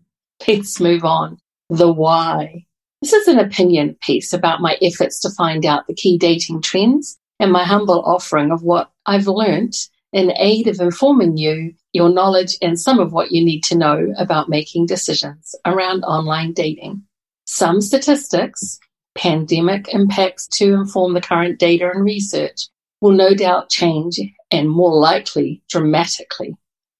Let's 0.47 0.79
move 0.79 1.05
on. 1.05 1.37
The 1.69 1.91
why. 1.91 2.65
This 3.03 3.13
is 3.13 3.27
an 3.27 3.37
opinion 3.37 3.95
piece 4.01 4.33
about 4.33 4.61
my 4.61 4.79
efforts 4.81 5.19
to 5.19 5.29
find 5.29 5.63
out 5.63 5.85
the 5.85 5.93
key 5.93 6.17
dating 6.17 6.63
trends 6.63 7.19
and 7.39 7.51
my 7.51 7.63
humble 7.63 8.03
offering 8.03 8.49
of 8.49 8.63
what 8.63 8.89
I've 9.05 9.27
learnt 9.27 9.77
in 10.11 10.33
aid 10.37 10.67
of 10.67 10.79
informing 10.79 11.37
you, 11.37 11.75
your 11.93 12.09
knowledge, 12.09 12.57
and 12.63 12.79
some 12.79 12.97
of 12.97 13.13
what 13.13 13.31
you 13.31 13.45
need 13.45 13.63
to 13.65 13.77
know 13.77 14.11
about 14.17 14.49
making 14.49 14.87
decisions 14.87 15.53
around 15.67 16.03
online 16.03 16.53
dating. 16.53 17.03
Some 17.51 17.81
statistics, 17.81 18.77
pandemic 19.15 19.91
impacts 19.91 20.47
to 20.49 20.75
inform 20.75 21.15
the 21.15 21.19
current 21.19 21.57
data 21.57 21.89
and 21.89 22.05
research, 22.05 22.67
will 23.01 23.11
no 23.11 23.33
doubt 23.33 23.71
change 23.71 24.19
and 24.51 24.69
more 24.69 24.95
likely 24.95 25.63
dramatically. 25.67 26.55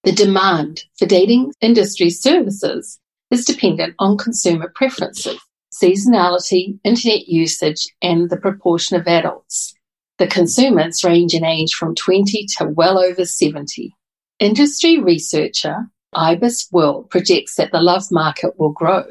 The 0.06 0.12
demand 0.12 0.86
for 0.98 1.06
dating 1.06 1.54
industry 1.62 2.10
services 2.10 2.98
is 3.30 3.46
dependent 3.46 3.94
on 4.00 4.18
consumer 4.18 4.72
preferences 4.74 5.40
seasonality, 5.72 6.80
internet 6.84 7.28
usage, 7.28 7.88
and 8.02 8.32
the 8.32 8.38
proportion 8.38 8.98
of 8.98 9.08
adults. 9.08 9.76
The 10.18 10.26
consumers 10.26 11.04
range 11.04 11.36
in 11.36 11.46
age 11.46 11.76
from 11.76 11.94
20 11.94 12.48
to 12.58 12.66
well 12.70 12.98
over 12.98 13.24
70. 13.24 13.96
Industry 14.40 14.98
researcher 14.98 15.76
IBISWorld 16.16 17.12
projects 17.12 17.56
that 17.58 17.72
the 17.72 17.82
love 17.82 18.12
market 18.12 18.60
will 18.60 18.72
grow. 18.72 19.06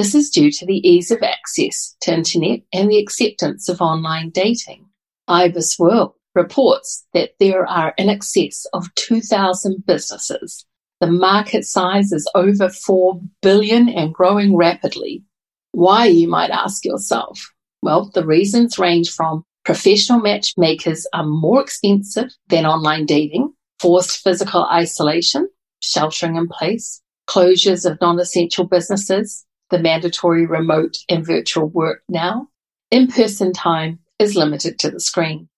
This 0.00 0.14
is 0.14 0.30
due 0.30 0.50
to 0.52 0.64
the 0.64 0.78
ease 0.78 1.10
of 1.10 1.22
access 1.22 1.94
to 2.00 2.14
internet 2.14 2.60
and 2.72 2.90
the 2.90 2.96
acceptance 2.96 3.68
of 3.68 3.82
online 3.82 4.30
dating. 4.30 4.86
IBISWorld 5.28 6.14
reports 6.34 7.04
that 7.12 7.32
there 7.38 7.66
are 7.66 7.92
in 7.98 8.08
excess 8.08 8.64
of 8.72 8.86
2,000 8.94 9.84
businesses. 9.84 10.64
The 11.02 11.10
market 11.10 11.66
size 11.66 12.12
is 12.12 12.26
over 12.34 12.70
4 12.70 13.20
billion 13.42 13.90
and 13.90 14.14
growing 14.14 14.56
rapidly. 14.56 15.22
Why, 15.72 16.06
you 16.06 16.28
might 16.28 16.48
ask 16.48 16.82
yourself? 16.86 17.52
Well, 17.82 18.10
the 18.14 18.24
reasons 18.24 18.78
range 18.78 19.10
from 19.10 19.44
professional 19.66 20.20
matchmakers 20.20 21.06
are 21.12 21.26
more 21.26 21.60
expensive 21.60 22.34
than 22.48 22.64
online 22.64 23.04
dating, 23.04 23.52
forced 23.78 24.24
physical 24.24 24.64
isolation, 24.64 25.50
sheltering 25.80 26.36
in 26.36 26.48
place, 26.48 27.02
closures 27.28 27.84
of 27.84 28.00
non 28.00 28.18
essential 28.18 28.64
businesses, 28.64 29.44
the 29.70 29.78
mandatory 29.78 30.46
remote 30.46 30.96
and 31.08 31.26
virtual 31.26 31.66
work 31.66 32.02
now, 32.08 32.48
in 32.90 33.06
person 33.06 33.52
time 33.52 34.00
is 34.18 34.36
limited 34.36 34.78
to 34.80 34.90
the 34.90 35.00
screen. 35.00 35.48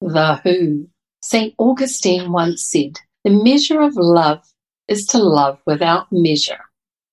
The 0.00 0.36
Who. 0.44 0.88
St. 1.22 1.54
Augustine 1.58 2.30
once 2.30 2.62
said, 2.62 2.98
The 3.24 3.30
measure 3.30 3.80
of 3.80 3.96
love 3.96 4.44
is 4.86 5.06
to 5.06 5.18
love 5.18 5.58
without 5.66 6.06
measure. 6.12 6.60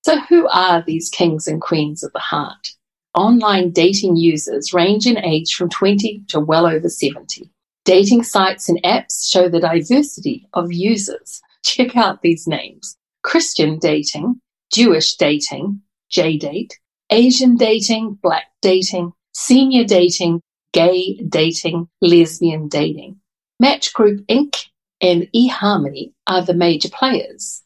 So, 0.03 0.19
who 0.19 0.47
are 0.49 0.83
these 0.85 1.09
kings 1.09 1.47
and 1.47 1.59
queens 1.59 2.03
of 2.03 2.13
the 2.13 2.19
heart? 2.19 2.69
Online 3.15 3.71
dating 3.71 4.17
users 4.17 4.73
range 4.73 5.07
in 5.07 5.17
age 5.17 5.55
from 5.55 5.69
20 5.69 6.25
to 6.27 6.39
well 6.39 6.67
over 6.67 6.89
70. 6.89 7.49
Dating 7.85 8.23
sites 8.23 8.69
and 8.69 8.81
apps 8.83 9.31
show 9.31 9.49
the 9.49 9.59
diversity 9.59 10.47
of 10.53 10.71
users. 10.71 11.41
Check 11.63 11.95
out 11.95 12.21
these 12.21 12.45
names 12.45 12.95
Christian 13.23 13.79
dating, 13.79 14.39
Jewish 14.71 15.15
dating, 15.15 15.81
JDate, 16.15 16.73
Asian 17.09 17.57
dating, 17.57 18.17
Black 18.21 18.45
dating, 18.61 19.13
senior 19.33 19.83
dating, 19.83 20.41
gay 20.73 21.17
dating, 21.27 21.87
lesbian 22.01 22.67
dating. 22.67 23.17
Match 23.59 23.93
Group 23.93 24.25
Inc. 24.27 24.67
and 25.01 25.27
eHarmony 25.35 26.13
are 26.27 26.41
the 26.41 26.53
major 26.53 26.89
players. 26.89 27.61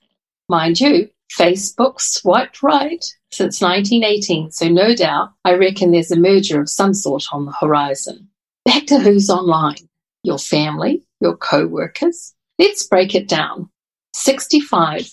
Mind 0.47 0.79
you, 0.79 1.09
Facebook 1.37 2.01
swiped 2.01 2.63
right 2.63 3.03
since 3.31 3.61
1918, 3.61 4.51
so 4.51 4.67
no 4.67 4.95
doubt 4.95 5.33
I 5.45 5.53
reckon 5.53 5.91
there's 5.91 6.11
a 6.11 6.19
merger 6.19 6.59
of 6.59 6.69
some 6.69 6.93
sort 6.93 7.25
on 7.31 7.45
the 7.45 7.53
horizon. 7.59 8.29
Back 8.65 8.87
to 8.87 8.99
who's 8.99 9.29
online 9.29 9.89
your 10.23 10.39
family, 10.39 11.03
your 11.21 11.37
co 11.37 11.67
workers. 11.67 12.33
Let's 12.57 12.85
break 12.85 13.15
it 13.15 13.27
down. 13.27 13.69
65% 14.15 15.11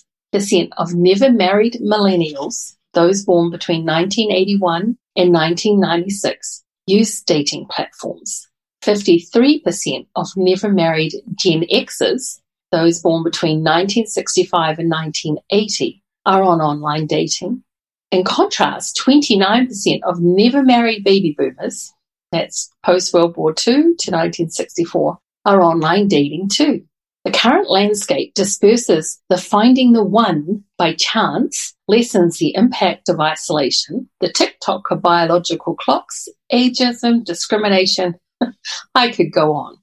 of 0.77 0.93
never 0.93 1.31
married 1.31 1.79
millennials, 1.81 2.76
those 2.93 3.23
born 3.23 3.51
between 3.51 3.85
1981 3.85 4.97
and 5.15 5.33
1996, 5.33 6.63
use 6.85 7.21
dating 7.21 7.67
platforms. 7.69 8.47
53% 8.83 10.07
of 10.15 10.27
never 10.35 10.71
married 10.71 11.13
Gen 11.35 11.63
Xers, 11.71 12.39
those 12.71 13.01
born 13.01 13.23
between 13.23 13.59
1965 13.59 14.79
and 14.79 14.89
1980, 14.89 16.01
are 16.25 16.43
on 16.43 16.61
online 16.61 17.05
dating. 17.05 17.63
In 18.11 18.23
contrast, 18.23 19.01
29% 19.05 19.99
of 20.03 20.21
never 20.21 20.63
married 20.63 21.03
baby 21.03 21.35
boomers, 21.37 21.91
that's 22.31 22.71
post 22.85 23.13
World 23.13 23.35
War 23.35 23.51
II 23.51 23.55
to 23.55 24.11
1964, 24.11 25.17
are 25.45 25.61
online 25.61 26.07
dating 26.07 26.49
too. 26.49 26.86
The 27.27 27.37
current 27.37 27.69
landscape 27.69 28.35
disperses 28.35 29.21
the 29.27 29.37
finding 29.37 29.91
the 29.91 30.01
one 30.01 30.63
by 30.77 30.93
chance, 30.93 31.75
lessens 31.89 32.37
the 32.37 32.55
impact 32.55 33.09
of 33.09 33.19
isolation, 33.19 34.09
the 34.21 34.31
TikTok 34.31 34.89
of 34.91 35.01
biological 35.01 35.75
clocks, 35.75 36.29
ageism, 36.53 37.25
discrimination. 37.25 38.15
I 38.95 39.11
could 39.11 39.33
go 39.33 39.51
on. 39.51 39.75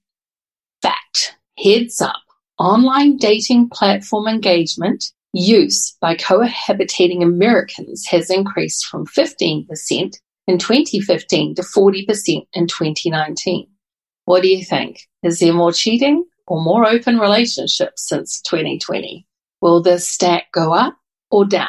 Fact. 0.80 1.36
Heads 1.62 2.00
up. 2.00 2.22
Online 2.58 3.18
dating 3.18 3.68
platform 3.68 4.26
engagement 4.26 5.12
use 5.34 5.94
by 6.00 6.16
cohabitating 6.16 7.22
Americans 7.22 8.06
has 8.06 8.30
increased 8.30 8.86
from 8.86 9.04
15% 9.06 9.66
in 10.46 10.58
2015 10.58 11.56
to 11.56 11.62
40% 11.62 12.46
in 12.54 12.66
2019. 12.66 13.66
What 14.24 14.40
do 14.40 14.48
you 14.48 14.64
think? 14.64 15.00
Is 15.22 15.40
there 15.40 15.52
more 15.52 15.72
cheating 15.72 16.24
or 16.46 16.62
more 16.62 16.86
open 16.86 17.18
relationships 17.18 18.06
since 18.06 18.40
2020? 18.42 19.26
Will 19.60 19.82
this 19.82 20.08
stat 20.08 20.44
go 20.52 20.72
up 20.72 20.96
or 21.30 21.44
down? 21.44 21.68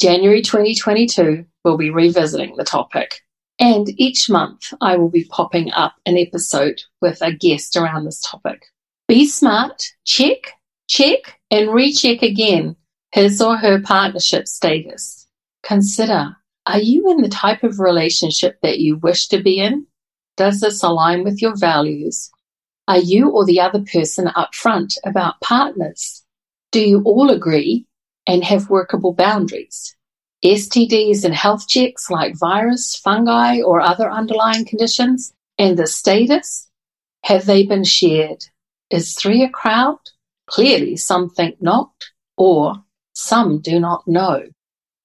January 0.00 0.42
2022, 0.42 1.44
we'll 1.64 1.76
be 1.76 1.90
revisiting 1.90 2.56
the 2.56 2.64
topic. 2.64 3.20
And 3.58 3.88
each 4.00 4.28
month, 4.28 4.72
I 4.80 4.96
will 4.96 5.10
be 5.10 5.24
popping 5.24 5.70
up 5.72 5.94
an 6.06 6.18
episode 6.18 6.82
with 7.00 7.18
a 7.22 7.32
guest 7.32 7.76
around 7.76 8.04
this 8.04 8.20
topic. 8.20 8.64
Be 9.06 9.26
smart, 9.26 9.82
check, 10.04 10.54
check, 10.88 11.38
and 11.50 11.72
recheck 11.72 12.22
again 12.22 12.76
his 13.12 13.40
or 13.40 13.56
her 13.56 13.80
partnership 13.80 14.48
status. 14.48 15.28
Consider 15.62 16.36
are 16.66 16.78
you 16.78 17.10
in 17.10 17.22
the 17.22 17.28
type 17.28 17.64
of 17.64 17.80
relationship 17.80 18.58
that 18.62 18.78
you 18.78 18.96
wish 18.96 19.26
to 19.28 19.42
be 19.42 19.58
in? 19.58 19.86
Does 20.36 20.60
this 20.60 20.82
align 20.82 21.24
with 21.24 21.42
your 21.42 21.56
values? 21.56 22.30
Are 22.92 22.98
you 22.98 23.30
or 23.30 23.46
the 23.46 23.58
other 23.58 23.80
person 23.80 24.26
upfront 24.36 24.98
about 25.02 25.40
partners? 25.40 26.22
Do 26.72 26.86
you 26.86 27.00
all 27.04 27.30
agree 27.30 27.86
and 28.26 28.44
have 28.44 28.68
workable 28.68 29.14
boundaries? 29.14 29.96
STDs 30.44 31.24
and 31.24 31.34
health 31.34 31.66
checks 31.66 32.10
like 32.10 32.38
virus, 32.38 32.94
fungi, 32.94 33.62
or 33.62 33.80
other 33.80 34.10
underlying 34.10 34.66
conditions, 34.66 35.32
and 35.58 35.78
the 35.78 35.86
status? 35.86 36.68
Have 37.24 37.46
they 37.46 37.64
been 37.64 37.84
shared? 37.84 38.44
Is 38.90 39.14
three 39.14 39.42
a 39.42 39.48
crowd? 39.48 39.96
Clearly, 40.46 40.96
some 40.96 41.30
think 41.30 41.62
not, 41.62 41.92
or 42.36 42.74
some 43.14 43.60
do 43.60 43.80
not 43.80 44.06
know. 44.06 44.50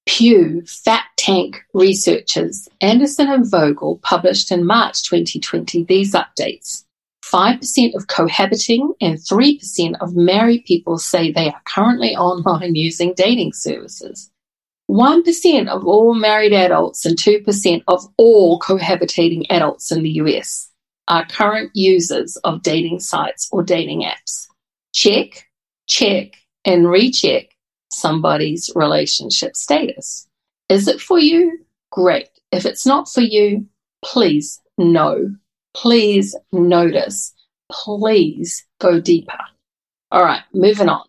Pew 0.06 0.62
Fact 0.65 1.17
Tank 1.17 1.63
researchers 1.74 2.67
Anderson 2.82 3.29
and 3.29 3.50
Vogel 3.50 4.00
published 4.03 4.51
in 4.51 4.65
March 4.65 5.03
2020 5.03 5.86
these 5.86 6.12
updates. 6.12 6.84
5% 7.31 7.96
of 7.96 8.07
cohabiting 8.07 8.93
and 9.01 9.17
3% 9.17 9.96
of 10.01 10.15
married 10.15 10.63
people 10.65 10.98
say 10.98 11.31
they 11.31 11.48
are 11.48 11.62
currently 11.65 12.15
online 12.15 12.75
using 12.75 13.13
dating 13.15 13.53
services. 13.53 14.31
1% 14.89 15.67
of 15.67 15.86
all 15.86 16.13
married 16.13 16.53
adults 16.53 17.05
and 17.05 17.17
2% 17.17 17.84
of 17.88 18.05
all 18.17 18.60
cohabitating 18.60 19.46
adults 19.50 19.91
in 19.91 20.03
the 20.03 20.12
US 20.12 20.69
are 21.10 21.25
current 21.25 21.72
users 21.74 22.38
of 22.38 22.63
dating 22.63 23.00
sites 23.00 23.50
or 23.51 23.63
dating 23.63 24.03
apps. 24.03 24.48
Check, 24.93 25.48
check, 25.88 26.34
and 26.63 26.89
recheck 26.89 27.50
somebody's 27.91 28.72
relationship 28.75 29.55
status. 29.55 30.27
Is 30.69 30.88
it 30.88 31.01
for 31.01 31.19
you? 31.19 31.60
Great. 31.91 32.29
If 32.51 32.65
it's 32.65 32.86
not 32.86 33.10
for 33.10 33.22
you, 33.22 33.65
please 34.03 34.62
know. 34.77 35.36
Please 35.81 36.36
notice. 36.51 37.34
Please 37.72 38.65
go 38.79 39.00
deeper. 39.00 39.38
All 40.12 40.24
right, 40.24 40.41
moving 40.53 40.89
on. 40.89 41.05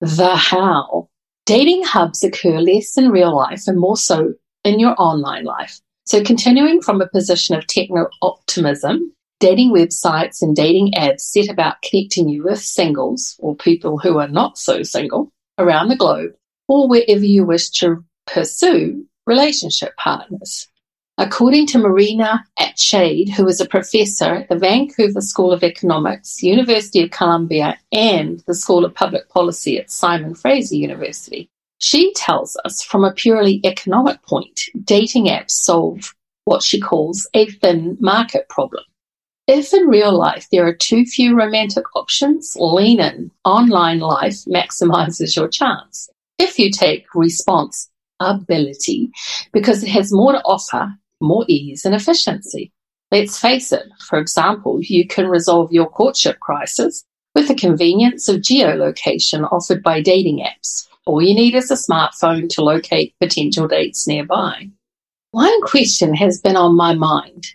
The 0.00 0.34
how. 0.34 1.08
Dating 1.44 1.82
hubs 1.82 2.24
occur 2.24 2.60
less 2.60 2.96
in 2.96 3.10
real 3.10 3.36
life 3.36 3.64
and 3.66 3.78
more 3.78 3.96
so 3.96 4.32
in 4.64 4.80
your 4.80 4.94
online 4.98 5.44
life. 5.44 5.80
So, 6.06 6.22
continuing 6.22 6.80
from 6.80 7.02
a 7.02 7.08
position 7.08 7.54
of 7.54 7.66
techno 7.66 8.06
optimism, 8.22 9.12
dating 9.40 9.74
websites 9.74 10.40
and 10.40 10.56
dating 10.56 10.92
apps 10.92 11.20
set 11.20 11.50
about 11.50 11.82
connecting 11.82 12.30
you 12.30 12.44
with 12.44 12.60
singles 12.60 13.36
or 13.40 13.56
people 13.56 13.98
who 13.98 14.18
are 14.18 14.28
not 14.28 14.56
so 14.56 14.82
single 14.82 15.30
around 15.58 15.88
the 15.88 15.96
globe 15.96 16.32
or 16.66 16.88
wherever 16.88 17.24
you 17.24 17.44
wish 17.44 17.68
to 17.70 18.02
pursue 18.26 19.06
relationship 19.26 19.94
partners. 19.96 20.66
According 21.20 21.66
to 21.68 21.78
Marina 21.78 22.44
Adshade, 22.60 23.30
who 23.30 23.48
is 23.48 23.60
a 23.60 23.66
professor 23.66 24.36
at 24.36 24.48
the 24.48 24.56
Vancouver 24.56 25.20
School 25.20 25.52
of 25.52 25.64
Economics, 25.64 26.44
University 26.44 27.02
of 27.02 27.10
Columbia, 27.10 27.76
and 27.90 28.40
the 28.46 28.54
School 28.54 28.84
of 28.84 28.94
Public 28.94 29.28
Policy 29.28 29.78
at 29.78 29.90
Simon 29.90 30.36
Fraser 30.36 30.76
University, 30.76 31.50
she 31.78 32.12
tells 32.12 32.56
us 32.64 32.84
from 32.84 33.02
a 33.02 33.12
purely 33.12 33.60
economic 33.64 34.22
point, 34.22 34.60
dating 34.84 35.24
apps 35.24 35.50
solve 35.50 36.14
what 36.44 36.62
she 36.62 36.78
calls 36.78 37.28
a 37.34 37.46
thin 37.46 37.96
market 37.98 38.48
problem. 38.48 38.84
If 39.48 39.74
in 39.74 39.88
real 39.88 40.16
life 40.16 40.46
there 40.52 40.68
are 40.68 40.72
too 40.72 41.04
few 41.04 41.36
romantic 41.36 41.96
options, 41.96 42.54
lean 42.56 43.00
in. 43.00 43.32
Online 43.44 43.98
life 43.98 44.44
maximizes 44.44 45.34
your 45.34 45.48
chance. 45.48 46.08
If 46.38 46.60
you 46.60 46.70
take 46.70 47.12
response 47.12 47.90
ability 48.20 49.10
because 49.52 49.82
it 49.82 49.88
has 49.88 50.12
more 50.12 50.32
to 50.32 50.42
offer, 50.44 50.92
more 51.20 51.44
ease 51.48 51.84
and 51.84 51.94
efficiency. 51.94 52.72
Let's 53.10 53.38
face 53.38 53.72
it, 53.72 53.84
for 54.06 54.18
example, 54.18 54.80
you 54.82 55.06
can 55.06 55.28
resolve 55.28 55.72
your 55.72 55.88
courtship 55.88 56.40
crisis 56.40 57.04
with 57.34 57.48
the 57.48 57.54
convenience 57.54 58.28
of 58.28 58.42
geolocation 58.42 59.50
offered 59.50 59.82
by 59.82 60.00
dating 60.00 60.44
apps. 60.44 60.86
All 61.06 61.22
you 61.22 61.34
need 61.34 61.54
is 61.54 61.70
a 61.70 61.74
smartphone 61.74 62.48
to 62.50 62.62
locate 62.62 63.14
potential 63.18 63.66
dates 63.66 64.06
nearby. 64.06 64.68
One 65.30 65.62
question 65.62 66.14
has 66.14 66.40
been 66.40 66.56
on 66.56 66.76
my 66.76 66.94
mind 66.94 67.54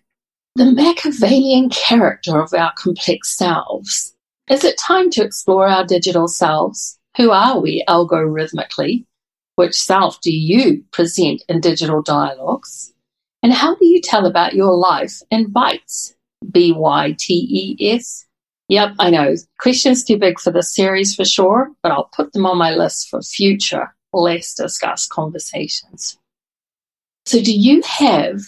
the 0.55 0.72
Machiavellian 0.72 1.70
character 1.70 2.39
of 2.39 2.53
our 2.53 2.72
complex 2.77 3.36
selves. 3.36 4.13
Is 4.50 4.63
it 4.63 4.77
time 4.77 5.10
to 5.12 5.24
explore 5.24 5.67
our 5.67 5.84
digital 5.84 6.27
selves? 6.27 7.00
Who 7.17 7.32
are 7.32 7.60
we 7.60 7.84
algorithmically? 7.89 9.05
Which 9.55 9.74
self 9.74 10.22
do 10.22 10.32
you 10.32 10.84
present 10.91 11.43
in 11.50 11.60
digital 11.60 12.03
dialogues? 12.03 12.92
And 13.43 13.53
how 13.53 13.75
do 13.75 13.85
you 13.85 14.01
tell 14.01 14.25
about 14.25 14.53
your 14.53 14.73
life 14.73 15.21
in 15.29 15.51
bites? 15.51 16.15
B 16.50 16.71
Y 16.71 17.15
T 17.19 17.77
E 17.79 17.91
S. 17.91 18.25
Yep, 18.69 18.95
I 19.00 19.09
know. 19.09 19.35
Questions 19.59 20.03
too 20.03 20.17
big 20.17 20.39
for 20.39 20.51
this 20.51 20.73
series 20.73 21.13
for 21.15 21.25
sure, 21.25 21.69
but 21.83 21.91
I'll 21.91 22.09
put 22.15 22.33
them 22.33 22.45
on 22.45 22.57
my 22.57 22.73
list 22.73 23.09
for 23.09 23.21
future 23.21 23.93
less 24.13 24.53
discussed 24.53 25.09
conversations. 25.09 26.17
So, 27.25 27.41
do 27.41 27.53
you 27.53 27.81
have 27.81 28.39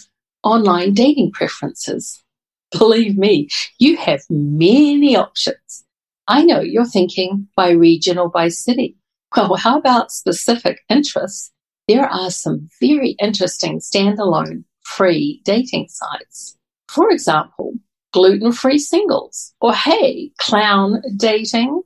online 0.42 0.94
dating 0.94 1.32
preferences? 1.32 2.22
Believe 2.70 3.16
me, 3.16 3.48
you 3.78 3.96
have 3.96 4.22
many 4.30 5.16
options. 5.16 5.84
I 6.28 6.42
know 6.42 6.60
you're 6.60 6.86
thinking 6.86 7.48
by 7.56 7.70
region 7.70 8.18
or 8.18 8.28
by 8.28 8.48
city. 8.48 8.96
Well, 9.36 9.56
how 9.56 9.78
about 9.78 10.12
specific 10.12 10.80
interests? 10.88 11.52
There 11.88 12.08
are 12.08 12.30
some 12.30 12.68
very 12.80 13.10
interesting 13.20 13.78
standalone 13.80 14.64
free 14.86 15.42
dating 15.44 15.88
sites. 15.88 16.56
For 16.88 17.10
example, 17.10 17.74
gluten 18.12 18.52
free 18.52 18.78
singles. 18.78 19.52
Or 19.60 19.74
hey, 19.74 20.30
clown 20.38 21.02
dating. 21.16 21.82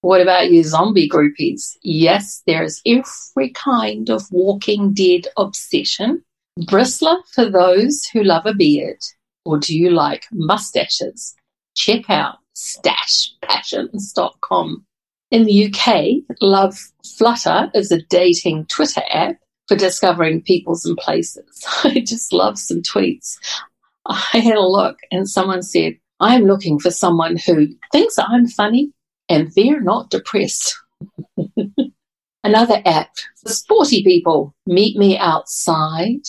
What 0.00 0.20
about 0.20 0.50
you 0.50 0.62
zombie 0.62 1.08
groupies? 1.08 1.76
Yes, 1.82 2.44
there's 2.46 2.80
every 2.86 3.50
kind 3.50 4.08
of 4.10 4.22
walking 4.30 4.92
dead 4.92 5.26
obsession. 5.36 6.22
Bristlr 6.60 7.16
for 7.32 7.50
those 7.50 8.04
who 8.12 8.22
love 8.22 8.46
a 8.46 8.54
beard. 8.54 9.00
Or 9.44 9.58
do 9.58 9.76
you 9.76 9.90
like 9.90 10.26
mustaches? 10.32 11.34
Check 11.74 12.08
out 12.08 12.36
stashpassions.com. 12.54 14.86
In 15.30 15.44
the 15.44 15.66
UK, 15.66 16.22
Love 16.40 16.78
Flutter 17.18 17.70
is 17.74 17.90
a 17.90 18.02
dating 18.02 18.66
Twitter 18.66 19.02
app 19.10 19.36
for 19.68 19.76
discovering 19.76 20.42
peoples 20.42 20.84
and 20.84 20.96
places. 20.96 21.64
I 21.84 22.00
just 22.00 22.32
love 22.32 22.58
some 22.58 22.82
tweets. 22.82 23.36
I 24.06 24.38
had 24.38 24.56
a 24.56 24.66
look 24.66 24.98
and 25.10 25.28
someone 25.28 25.62
said, 25.62 25.96
I'm 26.20 26.44
looking 26.44 26.78
for 26.78 26.90
someone 26.90 27.36
who 27.36 27.68
thinks 27.92 28.18
I'm 28.18 28.46
funny 28.46 28.92
and 29.28 29.50
they're 29.52 29.80
not 29.80 30.10
depressed. 30.10 30.76
Another 32.44 32.82
app 32.84 33.10
sporty 33.46 34.04
people, 34.04 34.54
Meet 34.66 34.96
Me 34.96 35.16
Outside. 35.18 36.22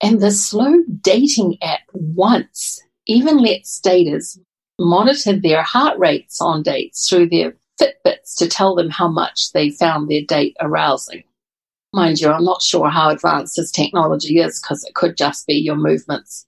And 0.00 0.20
the 0.20 0.30
slow 0.30 0.74
dating 1.00 1.56
app 1.62 1.80
once 1.92 2.80
even 3.06 3.38
lets 3.38 3.80
daters 3.80 4.38
monitor 4.78 5.32
their 5.32 5.62
heart 5.62 5.98
rates 5.98 6.40
on 6.40 6.62
dates 6.62 7.08
through 7.08 7.30
their 7.30 7.56
Fitbits 7.80 8.36
to 8.38 8.48
tell 8.48 8.74
them 8.74 8.90
how 8.90 9.08
much 9.08 9.52
they 9.52 9.70
found 9.70 10.08
their 10.08 10.22
date 10.22 10.56
arousing. 10.60 11.24
Mind 11.96 12.20
you, 12.20 12.30
I'm 12.30 12.44
not 12.44 12.62
sure 12.62 12.88
how 12.88 13.08
advanced 13.08 13.56
this 13.56 13.72
technology 13.72 14.38
is 14.38 14.60
because 14.60 14.84
it 14.84 14.94
could 14.94 15.16
just 15.16 15.46
be 15.48 15.54
your 15.54 15.76
movements 15.76 16.46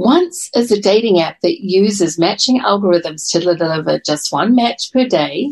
once 0.00 0.48
is 0.54 0.72
a 0.72 0.80
dating 0.80 1.20
app 1.20 1.38
that 1.42 1.62
uses 1.62 2.18
matching 2.18 2.60
algorithms 2.60 3.30
to 3.30 3.38
deliver 3.38 4.00
just 4.00 4.32
one 4.32 4.54
match 4.54 4.90
per 4.92 5.06
day 5.06 5.50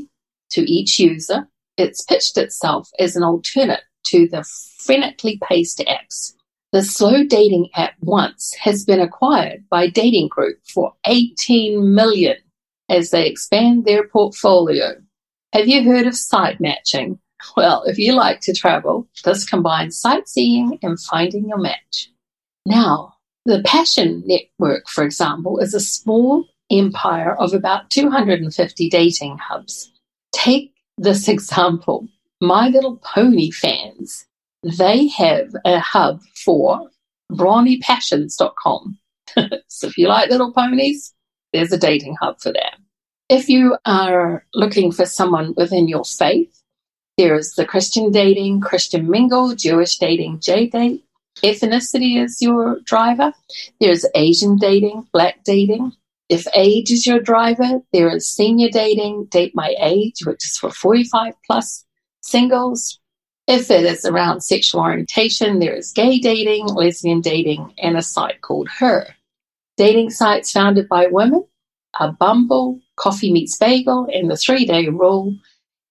to 0.49 0.63
each 0.63 0.99
user. 0.99 1.47
It's 1.77 2.03
pitched 2.03 2.39
itself 2.39 2.89
as 2.99 3.15
an 3.15 3.23
alternate 3.23 3.83
to 4.05 4.27
the 4.27 4.39
frenetically 4.39 5.39
paced 5.43 5.81
apps. 5.81 6.33
The 6.73 6.83
slow 6.83 7.25
dating 7.25 7.69
app 7.75 7.93
once 8.01 8.55
has 8.55 8.87
been 8.87 9.01
acquired 9.01 9.65
by 9.69 9.89
Dating 9.89 10.29
Group 10.29 10.59
for 10.67 10.95
18 11.07 11.95
million 11.95 12.37
as 12.89 13.11
they 13.11 13.27
expand 13.27 13.85
their 13.85 14.09
portfolio. 14.09 14.95
Have 15.53 15.69
you 15.69 15.85
heard 15.85 16.07
of 16.07 16.17
site 16.17 16.59
matching? 16.59 17.19
Well, 17.57 17.85
if 17.85 17.99
you 17.99 18.15
like 18.15 18.41
to 18.43 18.53
travel, 18.53 19.09
this 19.25 19.49
combines 19.49 19.99
sightseeing 19.99 20.79
and 20.83 20.99
finding 21.01 21.49
your 21.49 21.59
match. 21.59 22.11
Now, 22.67 23.15
the 23.45 23.63
Passion 23.65 24.23
Network, 24.27 24.89
for 24.89 25.05
example, 25.05 25.59
is 25.59 25.73
a 25.73 25.81
small 25.81 26.47
empire 26.71 27.35
of 27.39 27.55
about 27.55 27.91
250 27.91 28.91
dating 28.91 29.39
hubs. 29.39 29.91
Take 30.33 30.75
this 30.99 31.29
example 31.37 32.09
My 32.41 32.69
Little 32.69 32.97
Pony 32.99 33.51
fans, 33.51 34.27
they 34.63 35.07
have 35.09 35.55
a 35.65 35.79
hub 35.79 36.21
for 36.45 36.91
bronypassions.com. 37.33 38.99
so 39.69 39.87
if 39.87 39.97
you 39.97 40.09
like 40.09 40.31
little 40.31 40.53
ponies, 40.53 41.15
there's 41.53 41.73
a 41.73 41.79
dating 41.79 42.17
hub 42.21 42.41
for 42.41 42.53
that. 42.53 42.77
If 43.29 43.49
you 43.49 43.77
are 43.85 44.45
looking 44.55 44.91
for 44.91 45.05
someone 45.05 45.55
within 45.57 45.87
your 45.87 46.05
faith, 46.05 46.58
there's 47.19 47.51
the 47.55 47.67
Christian 47.67 48.13
dating, 48.13 48.61
Christian 48.61 49.11
mingle, 49.11 49.55
Jewish 49.55 49.99
dating, 49.99 50.39
J 50.39 50.69
date, 50.69 51.05
ethnicity 51.43 52.23
is 52.23 52.41
your 52.41 52.79
driver, 52.85 53.35
there's 53.81 54.07
Asian 54.15 54.57
dating, 54.57 55.07
black 55.13 55.43
dating. 55.45 55.93
If 56.29 56.47
age 56.55 56.93
is 56.93 57.07
your 57.07 57.21
driver, 57.21 57.81
there 57.93 58.09
is 58.15 58.31
senior 58.31 58.69
dating, 58.69 59.27
date 59.27 59.53
my 59.55 59.75
age, 59.81 60.25
which 60.25 60.45
is 60.45 60.57
for 60.57 60.71
45 60.71 61.35
plus 61.45 61.85
singles. 62.23 63.01
If 63.49 63.71
it 63.71 63.85
is 63.85 64.05
around 64.05 64.43
sexual 64.43 64.83
orientation, 64.83 65.59
there 65.59 65.75
is 65.75 65.91
gay 65.91 66.19
dating, 66.19 66.67
lesbian 66.67 67.21
dating, 67.21 67.75
and 67.79 67.97
a 67.97 68.03
site 68.03 68.43
called 68.43 68.69
Her. 68.69 69.09
Dating 69.77 70.11
sites 70.11 70.53
founded 70.53 70.89
by 70.89 71.07
women 71.07 71.47
are 71.99 72.13
Bumble, 72.13 72.79
Coffee 72.97 73.33
Meets 73.33 73.57
Bagel, 73.57 74.07
and 74.13 74.31
the 74.31 74.37
Three 74.37 74.67
Day 74.67 74.87
Rule. 74.87 75.35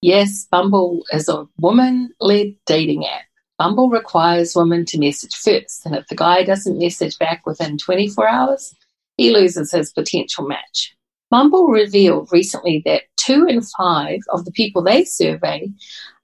Yes, 0.00 0.46
Bumble 0.48 1.02
is 1.12 1.28
a 1.28 1.46
woman 1.60 2.10
led 2.20 2.54
dating 2.66 3.04
app. 3.06 3.22
Bumble 3.58 3.90
requires 3.90 4.54
women 4.54 4.84
to 4.86 4.98
message 4.98 5.34
first, 5.34 5.84
and 5.84 5.96
if 5.96 6.06
the 6.06 6.14
guy 6.14 6.44
doesn't 6.44 6.78
message 6.78 7.18
back 7.18 7.44
within 7.44 7.78
24 7.78 8.28
hours, 8.28 8.74
he 9.16 9.32
loses 9.32 9.72
his 9.72 9.92
potential 9.92 10.46
match. 10.46 10.94
Bumble 11.30 11.66
revealed 11.66 12.28
recently 12.30 12.80
that 12.86 13.02
two 13.16 13.44
in 13.46 13.60
five 13.60 14.20
of 14.30 14.44
the 14.44 14.52
people 14.52 14.82
they 14.82 15.04
survey 15.04 15.68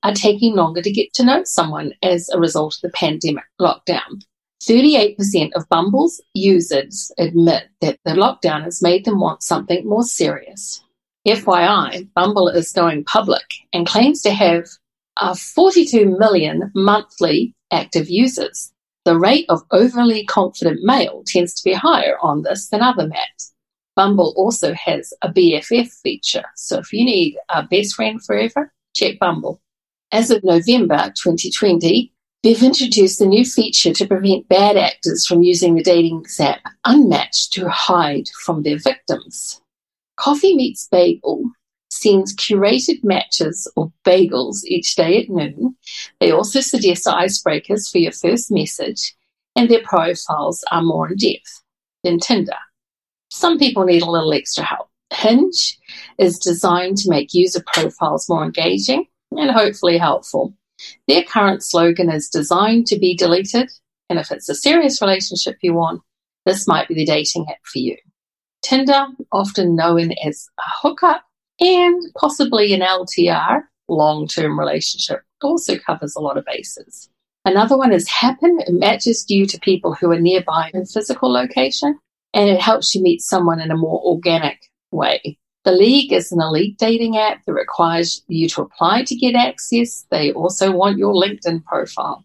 are 0.05 0.15
taking 0.15 0.55
longer 0.55 0.81
to 0.81 0.93
get 0.93 1.13
to 1.15 1.25
know 1.25 1.43
someone 1.45 1.93
as 2.03 2.29
a 2.29 2.39
result 2.39 2.77
of 2.77 2.83
the 2.83 2.97
pandemic 2.97 3.45
lockdown. 3.61 4.23
38% 4.63 5.51
of 5.57 5.69
Bumble's 5.69 6.23
users 6.33 7.11
admit 7.19 7.65
that 7.81 7.99
the 8.05 8.13
lockdown 8.13 8.63
has 8.63 8.81
made 8.81 9.05
them 9.05 9.19
want 9.19 9.43
something 9.43 9.87
more 9.87 10.05
serious. 10.05 10.81
FYI, 11.27 12.07
Bumble 12.15 12.49
is 12.49 12.71
going 12.73 13.05
public 13.05 13.47
and 13.73 13.87
claims 13.87 14.21
to 14.23 14.31
have 14.31 14.67
are 15.21 15.35
42 15.35 16.17
million 16.19 16.71
monthly 16.75 17.55
active 17.71 18.11
users. 18.11 18.73
The 19.05 19.19
rate 19.19 19.47
of 19.49 19.63
overly 19.71 20.25
confident 20.27 20.81
male 20.83 21.23
tends 21.27 21.55
to 21.55 21.65
be 21.65 21.73
higher 21.73 22.19
on 22.21 22.43
this 22.43 22.69
than 22.69 22.83
other 22.83 23.07
maps. 23.07 23.55
Bumble 23.97 24.35
also 24.37 24.75
has 24.75 25.15
a 25.23 25.33
BFF 25.33 25.89
feature, 26.03 26.45
so 26.57 26.79
if 26.79 26.93
you 26.93 27.05
need 27.05 27.37
a 27.49 27.63
best 27.63 27.95
friend 27.95 28.23
forever, 28.23 28.73
check 28.95 29.19
Bumble. 29.19 29.63
As 30.13 30.31
of 30.31 30.45
November 30.45 31.13
2020, 31.17 32.11
They've 32.45 32.63
introduced 32.63 33.23
a 33.23 33.27
new 33.27 33.43
feature 33.43 33.95
to 33.95 34.07
prevent 34.07 34.51
bad 34.51 34.77
actors 34.77 35.25
from 35.25 35.43
using 35.43 35.77
the 35.77 35.83
dating 35.83 36.27
app 36.39 36.61
Unmatched 36.85 37.55
to 37.55 37.71
hide 37.71 38.29
from 38.45 38.65
their 38.65 38.77
victims. 38.77 39.63
Coffee 40.17 40.55
Meets 40.55 40.89
Bagel 40.91 41.45
sends 41.91 42.35
curated 42.35 43.03
matches 43.05 43.71
or 43.77 43.93
bagels 44.05 44.65
each 44.65 44.95
day 44.95 45.23
at 45.23 45.29
noon. 45.29 45.77
They 46.21 46.31
also 46.31 46.61
suggest 46.61 47.07
icebreakers 47.07 47.91
for 47.91 47.99
your 47.99 48.13
first 48.13 48.51
message, 48.51 49.15
and 49.57 49.69
their 49.69 49.83
profiles 49.83 50.65
are 50.71 50.83
more 50.83 51.09
in 51.09 51.17
depth 51.17 51.63
than 52.03 52.19
Tinder. 52.19 52.59
Some 53.31 53.59
people 53.59 53.85
need 53.85 54.03
a 54.03 54.11
little 54.11 54.33
extra 54.33 54.65
help. 54.65 54.89
Hinge 55.13 55.79
is 56.19 56.39
designed 56.39 56.97
to 56.99 57.11
make 57.11 57.35
user 57.35 57.63
profiles 57.73 58.29
more 58.29 58.45
engaging 58.45 59.07
and 59.33 59.51
hopefully 59.51 59.99
helpful. 59.99 60.55
Their 61.09 61.23
current 61.23 61.63
slogan 61.63 62.11
is 62.11 62.29
designed 62.29 62.87
to 62.89 62.99
be 62.99 63.17
deleted, 63.17 63.71
and 64.11 64.19
if 64.19 64.31
it's 64.31 64.49
a 64.49 64.55
serious 64.55 65.01
relationship 65.01 65.57
you 65.63 65.75
want, 65.75 66.03
this 66.45 66.67
might 66.67 66.89
be 66.89 66.95
the 66.95 67.07
dating 67.07 67.47
app 67.49 67.65
for 67.65 67.79
you. 67.79 67.97
Tinder, 68.65 69.07
often 69.31 69.77
known 69.77 70.13
as 70.25 70.49
a 70.59 70.71
hookup, 70.83 71.23
and 71.61 72.03
possibly 72.19 72.73
an 72.73 72.81
LTR, 72.81 73.63
long 73.89 74.27
term 74.27 74.59
relationship, 74.59 75.21
also 75.43 75.79
covers 75.79 76.17
a 76.17 76.21
lot 76.21 76.39
of 76.39 76.47
bases. 76.47 77.11
Another 77.45 77.77
one 77.77 77.93
is 77.93 78.09
Happen. 78.09 78.59
It 78.67 78.73
matches 78.73 79.27
you 79.29 79.47
to 79.47 79.61
people 79.61 79.93
who 79.93 80.11
are 80.11 80.21
nearby 80.21 80.71
in 80.73 80.87
physical 80.87 81.31
location, 81.31 81.99
and 82.33 82.49
it 82.49 82.61
helps 82.61 82.95
you 82.95 83.03
meet 83.03 83.21
someone 83.21 83.61
in 83.61 83.71
a 83.71 83.77
more 83.77 84.01
organic 84.03 84.71
way. 84.91 85.39
The 85.65 85.73
League 85.73 86.13
is 86.13 86.33
an 86.33 86.41
elite 86.41 86.79
dating 86.79 87.19
app 87.19 87.45
that 87.45 87.53
requires 87.53 88.23
you 88.29 88.49
to 88.51 88.63
apply 88.63 89.05
to 89.05 89.15
get 89.15 89.35
access. 89.35 90.07
They 90.11 90.33
also 90.33 90.73
want 90.73 90.99
your 90.99 91.15
LinkedIn 91.15 91.65
profile. 91.65 92.25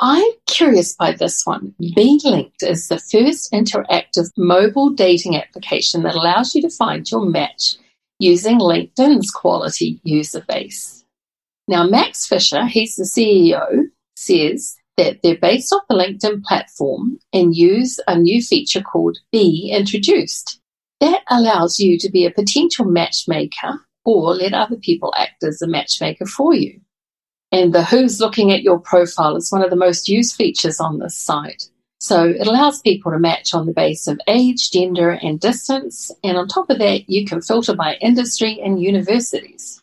I'm 0.00 0.30
curious 0.46 0.94
by 0.94 1.12
this 1.12 1.44
one. 1.44 1.74
Be 1.78 2.20
Linked 2.24 2.62
is 2.62 2.86
the 2.86 3.00
first 3.00 3.52
interactive 3.52 4.30
mobile 4.36 4.90
dating 4.90 5.36
application 5.36 6.04
that 6.04 6.14
allows 6.14 6.54
you 6.54 6.62
to 6.62 6.70
find 6.70 7.10
your 7.10 7.26
match 7.26 7.74
using 8.20 8.60
LinkedIn's 8.60 9.30
quality 9.30 10.00
user 10.04 10.44
base. 10.46 11.04
Now, 11.66 11.84
Max 11.84 12.26
Fisher, 12.26 12.66
he's 12.66 12.94
the 12.94 13.04
CEO, 13.04 13.86
says 14.16 14.76
that 14.96 15.18
they're 15.22 15.36
based 15.36 15.72
off 15.72 15.82
the 15.88 15.96
LinkedIn 15.96 16.44
platform 16.44 17.18
and 17.32 17.56
use 17.56 17.98
a 18.06 18.16
new 18.16 18.40
feature 18.40 18.82
called 18.82 19.18
Be 19.32 19.72
Introduced. 19.76 20.60
That 21.00 21.22
allows 21.28 21.78
you 21.78 21.98
to 21.98 22.10
be 22.10 22.24
a 22.24 22.30
potential 22.30 22.84
matchmaker 22.84 23.84
or 24.04 24.34
let 24.34 24.54
other 24.54 24.76
people 24.76 25.12
act 25.16 25.42
as 25.42 25.60
a 25.60 25.68
matchmaker 25.68 26.26
for 26.26 26.54
you. 26.54 26.80
And 27.50 27.72
the 27.72 27.84
who's 27.84 28.20
looking 28.20 28.52
at 28.52 28.62
your 28.62 28.78
profile 28.78 29.36
is 29.36 29.50
one 29.50 29.62
of 29.62 29.70
the 29.70 29.76
most 29.76 30.08
used 30.08 30.36
features 30.36 30.80
on 30.80 30.98
this 30.98 31.16
site. 31.16 31.64
So 32.00 32.26
it 32.26 32.46
allows 32.46 32.80
people 32.80 33.10
to 33.10 33.18
match 33.18 33.54
on 33.54 33.66
the 33.66 33.72
base 33.72 34.06
of 34.06 34.20
age, 34.28 34.70
gender, 34.70 35.10
and 35.10 35.40
distance. 35.40 36.12
And 36.22 36.36
on 36.36 36.46
top 36.46 36.70
of 36.70 36.78
that, 36.78 37.08
you 37.08 37.24
can 37.24 37.42
filter 37.42 37.74
by 37.74 37.96
industry 38.00 38.60
and 38.62 38.80
universities. 38.80 39.82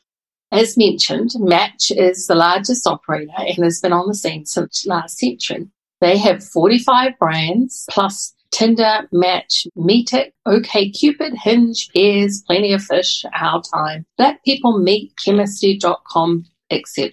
As 0.51 0.77
mentioned, 0.77 1.31
Match 1.37 1.91
is 1.91 2.27
the 2.27 2.35
largest 2.35 2.87
operator 2.87 3.33
and 3.37 3.57
has 3.57 3.81
been 3.81 3.91
on 3.91 4.07
the 4.07 4.13
scene 4.13 4.45
since 4.45 4.85
last 4.85 5.17
century. 5.17 5.67
They 5.99 6.17
have 6.17 6.43
45 6.43 7.17
brands 7.19 7.85
plus 7.89 8.33
Tinder, 8.51 9.09
Match, 9.11 9.67
Meetic, 9.75 10.33
OKCupid, 10.47 11.35
Hinge, 11.35 11.89
Pairs, 11.93 12.41
Plenty 12.47 12.71
of 12.71 12.83
Fish, 12.83 13.25
Our 13.33 13.61
Time, 13.63 14.05
Let 14.17 14.41
People 14.45 14.79
Meet, 14.79 15.13
Chemistry.com, 15.17 16.45
etc. 16.69 17.11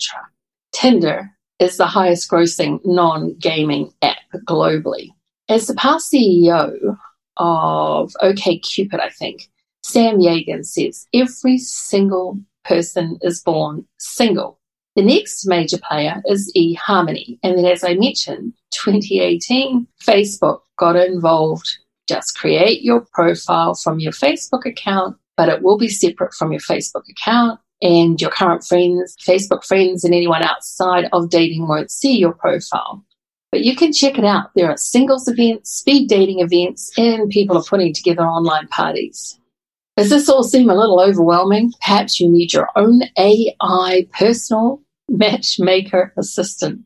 Tinder 0.73 1.31
is 1.59 1.77
the 1.77 1.87
highest 1.87 2.31
grossing 2.31 2.81
non 2.85 3.35
gaming 3.39 3.93
app 4.03 4.19
globally. 4.49 5.11
As 5.49 5.67
the 5.67 5.75
past 5.75 6.13
CEO 6.13 6.97
of 7.37 8.13
OKCupid, 8.23 9.01
I 9.01 9.11
think, 9.11 9.49
Sam 9.83 10.19
Yagan 10.19 10.65
says 10.65 11.07
every 11.15 11.59
single 11.59 12.39
person 12.65 13.19
is 13.23 13.43
born 13.43 13.87
single. 13.99 14.59
The 14.97 15.03
next 15.03 15.47
major 15.47 15.79
player 15.79 16.23
is 16.27 16.53
eHarmony. 16.57 17.39
And 17.43 17.57
then, 17.57 17.65
as 17.65 17.83
I 17.83 17.95
mentioned, 17.95 18.53
2018, 18.73 19.87
Facebook 20.03 20.61
got 20.79 20.97
involved. 20.97 21.67
Just 22.09 22.37
create 22.37 22.83
your 22.83 23.07
profile 23.13 23.75
from 23.75 24.01
your 24.01 24.13
Facebook 24.13 24.67
account, 24.67 25.17
but 25.37 25.49
it 25.49 25.63
will 25.63 25.79
be 25.79 25.89
separate 25.89 26.35
from 26.35 26.53
your 26.53 26.61
Facebook 26.61 27.09
account 27.09 27.59
and 27.83 28.21
your 28.21 28.31
current 28.31 28.65
friends, 28.65 29.17
Facebook 29.27 29.65
friends, 29.65 30.05
and 30.05 30.15
anyone 30.15 30.43
outside 30.43 31.09
of 31.13 31.29
dating 31.29 31.67
won't 31.67 31.91
see 31.91 32.17
your 32.17 32.33
profile. 32.33 33.05
But 33.51 33.65
you 33.65 33.77
can 33.77 33.93
check 33.93 34.17
it 34.17 34.25
out. 34.25 34.51
There 34.55 34.71
are 34.71 34.77
singles 34.79 35.29
events, 35.29 35.71
speed 35.71 36.09
dating 36.09 36.41
events, 36.41 36.91
and 36.97 37.29
people 37.29 37.59
are 37.59 37.65
putting 37.65 37.93
together 37.93 38.23
online 38.23 38.69
parties. 38.69 39.39
Does 39.97 40.09
this 40.09 40.29
all 40.29 40.43
seem 40.43 40.71
a 40.71 40.75
little 40.75 41.01
overwhelming? 41.01 41.73
Perhaps 41.83 42.19
you 42.19 42.31
need 42.31 42.55
your 42.55 42.69
own 42.77 43.03
AI 43.19 44.07
personal 44.13 44.81
matchmaker 45.09 46.15
assistant. 46.17 46.81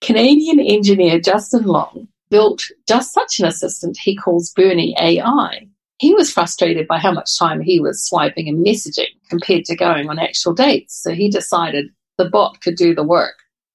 Canadian 0.00 0.58
engineer 0.58 1.20
Justin 1.20 1.64
Long 1.64 2.08
built 2.28 2.64
just 2.88 3.14
such 3.14 3.38
an 3.38 3.46
assistant 3.46 3.96
he 3.96 4.16
calls 4.16 4.50
Bernie 4.50 4.96
AI. 5.00 5.68
He 5.98 6.12
was 6.12 6.32
frustrated 6.32 6.88
by 6.88 6.98
how 6.98 7.12
much 7.12 7.38
time 7.38 7.60
he 7.60 7.78
was 7.78 8.04
swiping 8.04 8.48
and 8.48 8.66
messaging 8.66 9.13
compared 9.28 9.64
to 9.66 9.76
going 9.76 10.08
on 10.08 10.18
actual 10.18 10.52
dates, 10.52 11.02
so 11.02 11.12
he 11.12 11.30
decided 11.30 11.86
the 12.18 12.28
bot 12.28 12.60
could 12.60 12.76
do 12.76 12.94
the 12.94 13.04
work. 13.04 13.34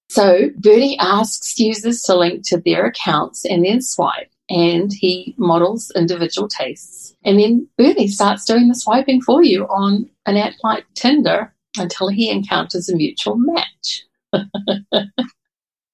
So 0.10 0.50
Bernie 0.58 0.98
asks 1.00 1.60
users 1.60 2.02
to 2.04 2.16
link 2.16 2.42
to 2.48 2.58
their 2.58 2.86
accounts 2.86 3.46
and 3.46 3.64
then 3.64 3.82
swipe, 3.82 4.32
and 4.50 4.92
he 4.92 5.36
models 5.38 5.92
individual 5.96 6.48
tastes. 6.48 7.16
And 7.24 7.40
then 7.40 7.68
Bernie 7.78 8.08
starts 8.08 8.46
doing 8.46 8.68
the 8.68 8.76
swiping 8.76 9.22
for 9.22 9.44
you 9.44 9.66
on 9.66 10.10
an 10.26 10.38
app 10.38 10.54
like 10.64 10.86
Tinder 10.96 11.54
until 11.78 12.10
he 12.10 12.30
encounters 12.30 12.90
a 12.90 12.96
mutual 12.96 13.38
match. 13.38 14.06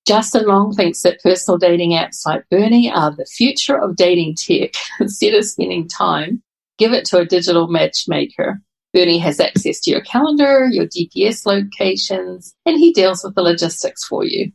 Justin 0.08 0.46
Long 0.46 0.72
thinks 0.72 1.02
that 1.02 1.22
personal 1.22 1.58
dating 1.58 1.92
apps 1.92 2.26
like 2.26 2.48
Bernie 2.50 2.92
are 2.92 3.12
the 3.12 3.26
future 3.26 3.78
of 3.78 3.96
dating 3.96 4.36
tech. 4.36 4.74
Instead 5.00 5.34
of 5.34 5.46
spending 5.46 5.88
time, 5.88 6.44
give 6.78 6.94
it 6.94 7.06
to 7.06 7.18
a 7.18 7.26
digital 7.26 7.68
matchmaker. 7.68 8.62
Bernie 8.96 9.20
has 9.20 9.42
access 9.42 9.82
to 9.82 9.92
your 9.92 10.00
calendar, 10.00 10.70
your 10.72 10.86
GPS 10.86 11.46
locations, 11.46 12.56
and 12.66 12.80
he 12.80 12.94
deals 12.94 13.26
with 13.26 13.36
the 13.36 13.42
logistics 13.42 14.06
for 14.06 14.24
you. 14.24 14.54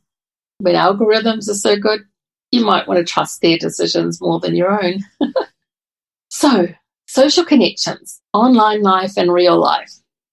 When 0.58 0.74
algorithms 0.74 1.50
are 1.50 1.54
so 1.54 1.76
good, 1.76 2.00
you 2.50 2.64
might 2.64 2.88
want 2.88 2.98
to 2.98 3.04
trust 3.04 3.42
their 3.42 3.58
decisions 3.58 4.18
more 4.18 4.40
than 4.40 4.56
your 4.56 4.82
own. 4.82 5.00
so, 6.30 6.68
social 7.06 7.44
connections, 7.44 8.18
online 8.32 8.82
life 8.82 9.12
and 9.18 9.30
real 9.30 9.60
life. 9.60 9.92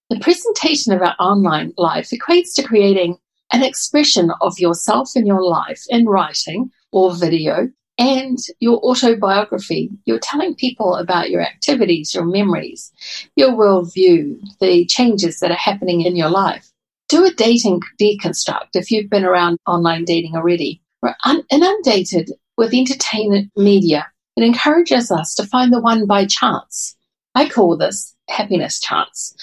The 0.09 0.21
presentation 0.21 0.93
of 0.93 1.01
our 1.01 1.15
online 1.19 1.73
life 1.77 2.11
equates 2.11 2.55
to 2.55 2.63
creating 2.63 3.17
an 3.51 3.61
expression 3.61 4.31
of 4.39 4.57
yourself 4.57 5.11
and 5.15 5.27
your 5.27 5.43
life 5.43 5.83
in 5.89 6.05
writing 6.05 6.71
or 6.93 7.13
video 7.13 7.67
and 7.97 8.37
your 8.59 8.77
autobiography. 8.79 9.89
You're 10.05 10.19
telling 10.19 10.55
people 10.55 10.95
about 10.95 11.29
your 11.29 11.41
activities, 11.41 12.13
your 12.13 12.25
memories, 12.25 12.91
your 13.35 13.51
worldview, 13.51 14.39
the 14.59 14.85
changes 14.85 15.39
that 15.39 15.51
are 15.51 15.57
happening 15.57 16.01
in 16.01 16.15
your 16.15 16.29
life. 16.29 16.71
Do 17.09 17.25
a 17.25 17.31
dating 17.31 17.81
deconstruct 17.99 18.69
if 18.75 18.91
you've 18.91 19.09
been 19.09 19.25
around 19.25 19.57
online 19.65 20.03
dating 20.05 20.35
already. 20.35 20.81
We're 21.01 21.15
un- 21.25 21.43
inundated 21.51 22.31
with 22.57 22.73
entertainment 22.73 23.51
media. 23.55 24.07
It 24.35 24.43
encourages 24.43 25.11
us 25.11 25.33
to 25.35 25.45
find 25.45 25.71
the 25.71 25.81
one 25.81 26.05
by 26.05 26.25
chance. 26.25 26.95
I 27.33 27.47
call 27.47 27.77
this 27.77 28.15
happiness 28.29 28.79
chance. 28.79 29.35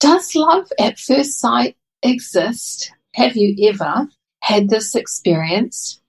Does 0.00 0.34
love 0.34 0.70
at 0.78 0.98
first 0.98 1.40
sight 1.40 1.76
exist? 2.02 2.92
Have 3.14 3.36
you 3.36 3.68
ever 3.68 4.08
had 4.40 4.68
this 4.68 4.94
experience? 4.94 6.01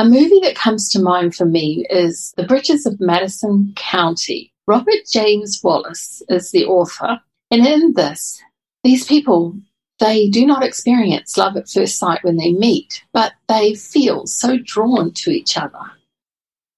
A 0.00 0.04
movie 0.04 0.38
that 0.44 0.54
comes 0.54 0.88
to 0.90 1.02
mind 1.02 1.34
for 1.34 1.44
me 1.44 1.84
is 1.90 2.32
The 2.36 2.44
Bridges 2.44 2.86
of 2.86 3.00
Madison 3.00 3.72
County. 3.74 4.52
Robert 4.68 5.04
James 5.10 5.60
Waller 5.60 5.90
is 5.90 6.50
the 6.52 6.64
author, 6.66 7.18
and 7.50 7.66
in 7.66 7.94
this, 7.94 8.40
these 8.84 9.04
people 9.04 9.56
they 9.98 10.28
do 10.28 10.46
not 10.46 10.62
experience 10.62 11.36
love 11.36 11.56
at 11.56 11.68
first 11.68 11.98
sight 11.98 12.22
when 12.22 12.36
they 12.36 12.52
meet, 12.52 13.02
but 13.12 13.32
they 13.48 13.74
feel 13.74 14.24
so 14.28 14.56
drawn 14.58 15.12
to 15.14 15.32
each 15.32 15.58
other. 15.58 15.80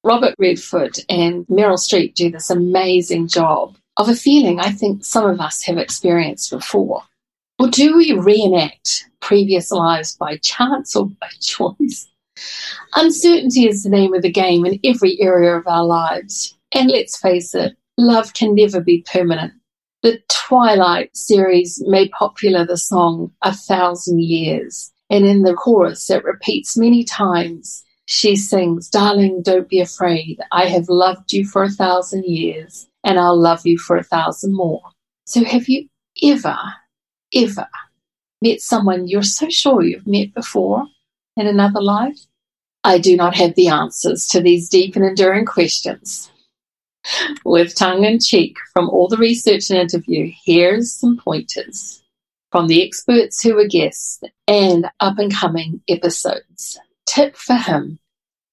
Robert 0.03 0.35
Redford 0.39 0.97
and 1.11 1.47
Meryl 1.49 1.77
Streep 1.77 2.15
do 2.15 2.31
this 2.31 2.49
amazing 2.49 3.29
job 3.29 3.77
of 3.99 4.09
a 4.09 4.17
feeling 4.17 4.61
I 4.61 4.71
think 4.71 5.05
some 5.05 5.29
of 5.29 5.41
us 5.41 5.63
have 5.65 5.77
experienced 5.77 6.51
before. 6.51 7.03
Or 7.59 7.69
do 7.69 7.99
we 7.99 8.13
reenact 8.13 9.11
previous 9.21 9.71
lives 9.71 10.17
by 10.17 10.39
chance 10.39 10.97
or 10.97 11.11
by 11.21 11.29
choice? 11.43 12.10
Uncertainty 12.97 13.67
is 13.67 13.83
the 13.83 13.91
name 13.91 14.15
of 14.15 14.23
the 14.23 14.33
game 14.33 14.65
in 14.67 14.81
every 14.85 15.21
area 15.21 15.57
of 15.57 15.67
our 15.67 15.85
lives. 15.85 16.57
And 16.73 16.91
let's 16.91 17.19
face 17.19 17.55
it, 17.55 17.77
love 17.97 18.35
can 18.35 18.55
never 18.55 18.81
be 18.81 19.05
permanent. 19.13 19.53
The 20.03 20.21
Twilight 20.29 21.15
series 21.17 21.83
made 21.87 22.11
popular 22.13 22.65
the 22.65 22.79
song 22.79 23.33
A 23.43 23.55
Thousand 23.55 24.21
Years. 24.21 24.93
And 25.11 25.27
in 25.27 25.43
the 25.43 25.55
chorus, 25.55 26.09
it 26.09 26.25
repeats 26.25 26.77
many 26.77 27.05
times. 27.05 27.85
She 28.07 28.37
sings, 28.37 28.89
Darling, 28.89 29.43
don't 29.43 29.69
be 29.69 29.81
afraid. 29.81 30.39
I 30.53 30.67
have 30.67 30.89
loved 30.89 31.33
you 31.33 31.47
for 31.47 31.63
a 31.63 31.71
thousand 31.71 32.25
years, 32.25 32.89
and 33.05 33.19
I'll 33.19 33.41
love 33.41 33.67
you 33.67 33.79
for 33.79 33.97
a 33.97 34.03
thousand 34.03 34.55
more. 34.55 34.83
So, 35.27 35.45
have 35.45 35.69
you 35.69 35.89
ever, 36.23 36.57
ever 37.35 37.69
met 38.43 38.61
someone 38.61 39.07
you're 39.07 39.23
so 39.23 39.49
sure 39.49 39.83
you've 39.83 40.07
met 40.07 40.35
before 40.35 40.87
in 41.37 41.47
another 41.47 41.81
life? 41.81 42.19
I 42.85 42.99
do 42.99 43.17
not 43.17 43.35
have 43.37 43.55
the 43.55 43.69
answers 43.69 44.27
to 44.29 44.41
these 44.41 44.69
deep 44.69 44.97
and 44.97 45.05
enduring 45.05 45.45
questions. 45.45 46.31
With 47.45 47.75
tongue 47.75 48.05
in 48.05 48.21
cheek 48.21 48.57
from 48.73 48.89
all 48.91 49.09
the 49.09 49.17
research 49.17 49.71
and 49.71 49.79
interview, 49.79 50.31
here's 50.45 50.93
some 50.93 51.17
pointers 51.17 52.03
from 52.51 52.67
the 52.67 52.85
experts 52.85 53.43
who 53.43 53.55
were 53.55 53.67
guests 53.69 54.21
and 54.47 54.87
up 55.01 55.19
and 55.19 55.33
coming 55.33 55.81
episodes. 55.89 56.79
Tip 57.07 57.37
for 57.37 57.55
him 57.55 57.99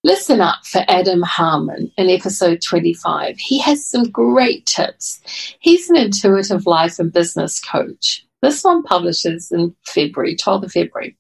Listen 0.08 0.40
up 0.40 0.66
for 0.66 0.86
Adam 0.88 1.22
Harmon 1.22 1.92
in 1.98 2.10
episode 2.10 2.62
25. 2.62 3.38
He 3.40 3.60
has 3.60 3.84
some 3.86 4.10
great 4.10 4.66
tips. 4.66 5.20
He's 5.60 5.90
an 5.90 5.98
intuitive 5.98 6.66
life 6.66 6.98
and 6.98 7.12
business 7.12 7.60
coach. 7.60 8.26
This 8.42 8.64
one 8.64 8.84
publishes 8.84 9.52
in 9.52 9.76
February, 9.86 10.38
12th 10.38 10.64
of 10.64 10.72
February. 10.72 11.18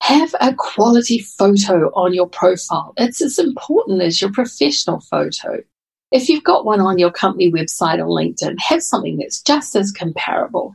Have 0.00 0.34
a 0.40 0.54
quality 0.54 1.18
photo 1.18 1.90
on 1.94 2.14
your 2.14 2.28
profile. 2.28 2.94
It's 2.96 3.20
as 3.20 3.38
important 3.38 4.00
as 4.00 4.20
your 4.20 4.32
professional 4.32 5.00
photo. 5.00 5.62
If 6.10 6.28
you've 6.28 6.44
got 6.44 6.64
one 6.64 6.80
on 6.80 6.98
your 6.98 7.10
company 7.10 7.52
website 7.52 7.98
or 7.98 8.06
LinkedIn, 8.06 8.58
have 8.60 8.82
something 8.82 9.18
that's 9.18 9.42
just 9.42 9.76
as 9.76 9.92
comparable. 9.92 10.74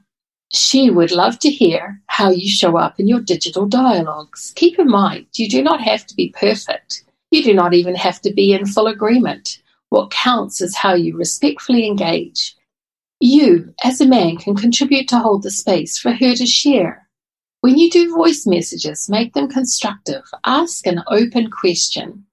She 0.52 0.92
would 0.92 1.12
love 1.12 1.40
to 1.40 1.50
hear 1.50 2.00
how 2.08 2.30
you 2.30 2.48
show 2.48 2.78
up 2.78 3.00
in 3.00 3.08
your 3.08 3.22
digital 3.22 3.66
dialogues. 3.66 4.54
Keep 4.56 4.78
in 4.78 4.88
mind, 4.88 5.26
you 5.34 5.50
do 5.50 5.64
not 5.64 5.82
have 5.82 6.06
to 6.06 6.16
be 6.16 6.36
perfect. 6.38 7.04
You 7.32 7.44
do 7.44 7.56
not 7.56 7.74
even 7.74 7.96
have 7.96 8.22
to 8.22 8.32
be 8.32 8.54
in 8.54 8.68
full 8.68 8.86
agreement. 8.86 9.60
What 9.90 10.12
counts 10.12 10.62
is 10.62 10.76
how 10.76 10.94
you 10.94 11.18
respectfully 11.18 11.88
engage. 11.88 12.56
You, 13.20 13.74
as 13.84 14.02
a 14.02 14.06
man, 14.06 14.38
can 14.38 14.56
contribute 14.56 15.08
to 15.10 15.18
hold 15.18 15.42
the 15.42 15.50
space 15.50 15.98
for 15.98 16.12
her 16.12 16.36
to 16.36 16.46
share. 16.46 17.08
When 17.64 17.78
you 17.78 17.90
do 17.90 18.14
voice 18.14 18.46
messages, 18.46 19.08
make 19.08 19.32
them 19.32 19.48
constructive. 19.48 20.24
Ask 20.44 20.86
an 20.86 21.02
open 21.08 21.50
question. 21.50 22.26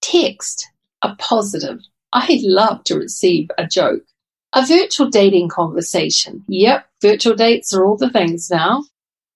Text 0.00 0.64
a 1.02 1.16
positive. 1.16 1.80
I 2.12 2.38
love 2.44 2.84
to 2.84 2.96
receive 2.96 3.50
a 3.58 3.66
joke. 3.66 4.04
A 4.52 4.64
virtual 4.64 5.10
dating 5.10 5.48
conversation. 5.48 6.44
Yep, 6.46 6.86
virtual 7.02 7.34
dates 7.34 7.74
are 7.74 7.84
all 7.84 7.96
the 7.96 8.10
things 8.10 8.48
now. 8.48 8.84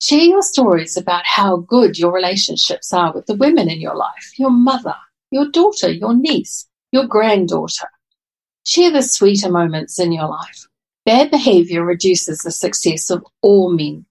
Share 0.01 0.21
your 0.21 0.41
stories 0.41 0.97
about 0.97 1.25
how 1.25 1.57
good 1.57 1.99
your 1.99 2.13
relationships 2.13 2.93
are 2.93 3.13
with 3.13 3.27
the 3.27 3.35
women 3.35 3.69
in 3.69 3.81
your 3.81 3.97
life, 3.97 4.39
your 4.39 4.53
mother, 4.53 4.95
your 5.33 5.51
daughter, 5.51 5.91
your 5.91 6.15
niece, 6.15 6.69
your 6.93 7.09
granddaughter. 7.09 7.89
Share 8.65 8.93
the 8.93 9.03
sweeter 9.03 9.51
moments 9.51 9.99
in 9.99 10.13
your 10.13 10.29
life. 10.29 10.69
Bad 11.05 11.33
behavior 11.33 11.85
reduces 11.85 12.39
the 12.39 12.53
success 12.53 13.11
of 13.11 13.27
all 13.43 13.73
men. 13.73 14.07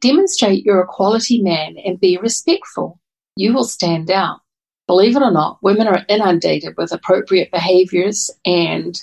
Demonstrate 0.00 0.64
you're 0.64 0.82
a 0.82 0.86
quality 0.86 1.42
man 1.42 1.76
and 1.84 1.98
be 1.98 2.16
respectful. 2.18 3.00
You 3.36 3.52
will 3.52 3.64
stand 3.64 4.10
out. 4.10 4.40
Believe 4.86 5.16
it 5.16 5.22
or 5.22 5.30
not, 5.30 5.58
women 5.62 5.86
are 5.86 6.04
inundated 6.08 6.76
with 6.76 6.92
appropriate 6.92 7.50
behaviors 7.50 8.30
and 8.44 9.00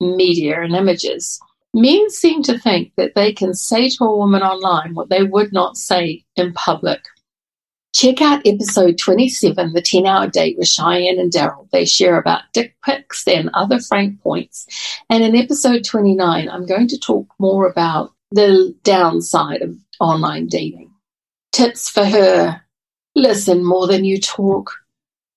media 0.00 0.60
and 0.62 0.74
images. 0.74 1.40
Men 1.72 2.10
seem 2.10 2.42
to 2.44 2.58
think 2.58 2.92
that 2.96 3.14
they 3.14 3.32
can 3.32 3.54
say 3.54 3.88
to 3.88 4.04
a 4.04 4.16
woman 4.16 4.42
online 4.42 4.94
what 4.94 5.08
they 5.08 5.22
would 5.22 5.52
not 5.52 5.76
say 5.76 6.24
in 6.36 6.52
public. 6.52 7.00
Check 7.94 8.22
out 8.22 8.46
episode 8.46 8.98
27, 8.98 9.72
The 9.72 9.82
10 9.82 10.06
Hour 10.06 10.28
Date 10.28 10.56
with 10.58 10.68
Cheyenne 10.68 11.18
and 11.18 11.32
Daryl. 11.32 11.68
They 11.70 11.84
share 11.84 12.18
about 12.18 12.42
dick 12.52 12.76
pics 12.84 13.26
and 13.26 13.50
other 13.52 13.80
frank 13.80 14.20
points. 14.22 14.66
And 15.10 15.24
in 15.24 15.34
episode 15.34 15.84
29, 15.84 16.48
I'm 16.48 16.66
going 16.66 16.88
to 16.88 16.98
talk 16.98 17.26
more 17.38 17.66
about 17.66 18.12
the 18.30 18.74
downside 18.84 19.62
of 19.62 19.76
online 20.00 20.46
dating. 20.46 20.90
Tips 21.52 21.88
for 21.88 22.04
her 22.04 22.62
listen 23.14 23.64
more 23.64 23.86
than 23.86 24.04
you 24.04 24.20
talk. 24.20 24.72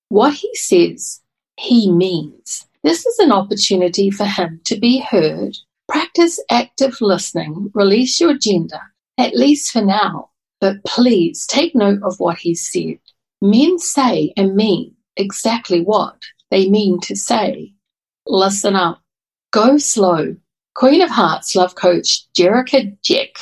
What 0.09 0.33
he 0.33 0.55
says, 0.55 1.21
he 1.57 1.91
means. 1.91 2.67
This 2.83 3.05
is 3.05 3.19
an 3.19 3.31
opportunity 3.31 4.09
for 4.09 4.25
him 4.25 4.61
to 4.65 4.79
be 4.79 4.99
heard 4.99 5.57
Practice 5.87 6.39
active 6.49 7.01
listening. 7.01 7.69
Release 7.73 8.19
your 8.19 8.31
agenda, 8.31 8.81
at 9.17 9.35
least 9.35 9.71
for 9.71 9.81
now. 9.81 10.29
But 10.61 10.83
please 10.85 11.45
take 11.45 11.75
note 11.75 12.01
of 12.03 12.19
what 12.19 12.37
he 12.37 12.55
said. 12.55 12.99
Men 13.41 13.77
say 13.77 14.33
and 14.37 14.55
mean 14.55 14.95
exactly 15.17 15.81
what 15.81 16.19
they 16.49 16.69
mean 16.69 16.99
to 17.01 17.15
say. 17.15 17.73
Listen 18.25 18.75
up. 18.75 19.01
Go 19.51 19.77
slow. 19.77 20.35
Queen 20.73 21.01
of 21.01 21.09
Hearts 21.09 21.55
love 21.55 21.75
coach 21.75 22.25
Jerica 22.33 22.97
Jack 23.03 23.35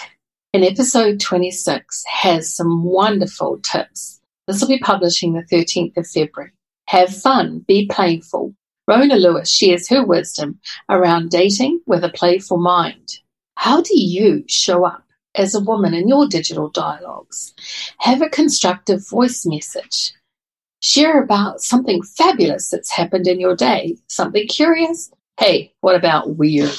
in 0.54 0.64
episode 0.64 1.20
26 1.20 2.04
has 2.08 2.56
some 2.56 2.84
wonderful 2.84 3.60
tips. 3.60 4.20
This 4.48 4.62
will 4.62 4.68
be 4.68 4.80
publishing 4.80 5.34
the 5.34 5.44
13th 5.44 5.98
of 5.98 6.08
February. 6.08 6.52
Have 6.88 7.16
fun, 7.16 7.60
be 7.68 7.88
playful, 7.88 8.54
Rona 8.88 9.16
Lewis 9.16 9.50
shares 9.50 9.88
her 9.88 10.04
wisdom 10.04 10.60
around 10.90 11.30
dating 11.30 11.80
with 11.86 12.04
a 12.04 12.10
playful 12.10 12.58
mind. 12.58 13.20
How 13.56 13.82
do 13.82 13.98
you 13.98 14.44
show 14.50 14.86
up 14.86 15.06
as 15.36 15.56
a 15.56 15.62
woman 15.62 15.94
in 15.94 16.10
your 16.10 16.28
digital 16.28 16.70
dialogues? 16.70 17.54
Have 18.00 18.22
a 18.22 18.28
constructive 18.28 19.08
voice 19.08 19.46
message. 19.46 20.14
Share 20.82 21.24
about 21.24 21.62
something 21.62 22.02
fabulous 22.04 22.70
that's 22.70 22.92
happened 22.92 23.28
in 23.28 23.40
your 23.40 23.56
day, 23.56 23.98
something 24.08 24.48
curious. 24.48 25.10
Hey, 25.40 25.74
what 25.80 25.96
about 25.96 26.36
weird? 26.36 26.76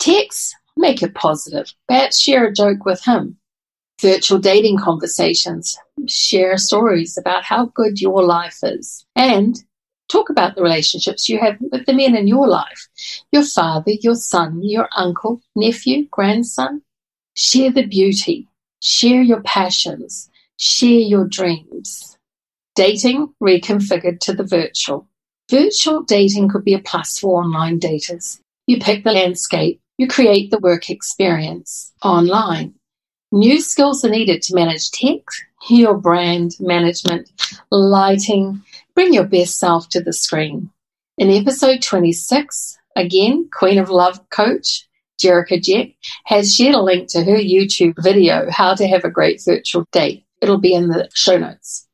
Text, 0.00 0.56
make 0.78 1.02
it 1.02 1.14
positive. 1.14 1.72
Perhaps 1.86 2.20
share 2.20 2.46
a 2.46 2.52
joke 2.52 2.84
with 2.84 3.04
him. 3.04 3.36
Virtual 4.00 4.38
dating 4.38 4.78
conversations. 4.78 5.76
Share 6.06 6.56
stories 6.56 7.18
about 7.18 7.44
how 7.44 7.66
good 7.74 8.00
your 8.00 8.22
life 8.24 8.58
is. 8.62 9.04
And 9.16 9.62
Talk 10.08 10.30
about 10.30 10.54
the 10.54 10.62
relationships 10.62 11.28
you 11.28 11.38
have 11.38 11.58
with 11.60 11.84
the 11.84 11.92
men 11.92 12.16
in 12.16 12.26
your 12.26 12.48
life 12.48 12.88
your 13.30 13.44
father, 13.44 13.92
your 14.00 14.14
son, 14.14 14.62
your 14.62 14.88
uncle, 14.96 15.40
nephew, 15.54 16.06
grandson. 16.10 16.82
Share 17.36 17.70
the 17.70 17.86
beauty, 17.86 18.48
share 18.82 19.22
your 19.22 19.42
passions, 19.42 20.30
share 20.56 20.88
your 20.98 21.26
dreams. 21.26 22.16
Dating 22.74 23.34
reconfigured 23.42 24.20
to 24.20 24.32
the 24.32 24.44
virtual. 24.44 25.06
Virtual 25.50 26.02
dating 26.02 26.48
could 26.48 26.64
be 26.64 26.74
a 26.74 26.78
plus 26.78 27.18
for 27.18 27.42
online 27.42 27.78
daters. 27.78 28.40
You 28.66 28.78
pick 28.78 29.04
the 29.04 29.12
landscape, 29.12 29.80
you 29.98 30.08
create 30.08 30.50
the 30.50 30.60
work 30.60 30.88
experience 30.88 31.92
online. 32.02 32.74
New 33.30 33.60
skills 33.60 34.04
are 34.04 34.10
needed 34.10 34.40
to 34.42 34.54
manage 34.54 34.90
tech, 34.90 35.20
your 35.68 35.98
brand 35.98 36.52
management, 36.60 37.30
lighting, 37.70 38.62
Bring 38.98 39.14
your 39.14 39.28
best 39.28 39.60
self 39.60 39.88
to 39.90 40.02
the 40.02 40.12
screen. 40.12 40.70
In 41.18 41.30
episode 41.30 41.82
26, 41.82 42.78
again, 42.96 43.48
Queen 43.52 43.78
of 43.78 43.90
Love 43.90 44.28
coach 44.30 44.88
Jerica 45.22 45.62
Jack 45.62 45.90
has 46.24 46.52
shared 46.52 46.74
a 46.74 46.82
link 46.82 47.08
to 47.10 47.22
her 47.22 47.36
YouTube 47.36 47.94
video, 48.02 48.50
How 48.50 48.74
to 48.74 48.88
Have 48.88 49.04
a 49.04 49.10
Great 49.10 49.40
Virtual 49.44 49.84
Date. 49.92 50.24
It'll 50.42 50.58
be 50.58 50.74
in 50.74 50.88
the 50.88 51.08
show 51.14 51.38
notes. 51.38 51.87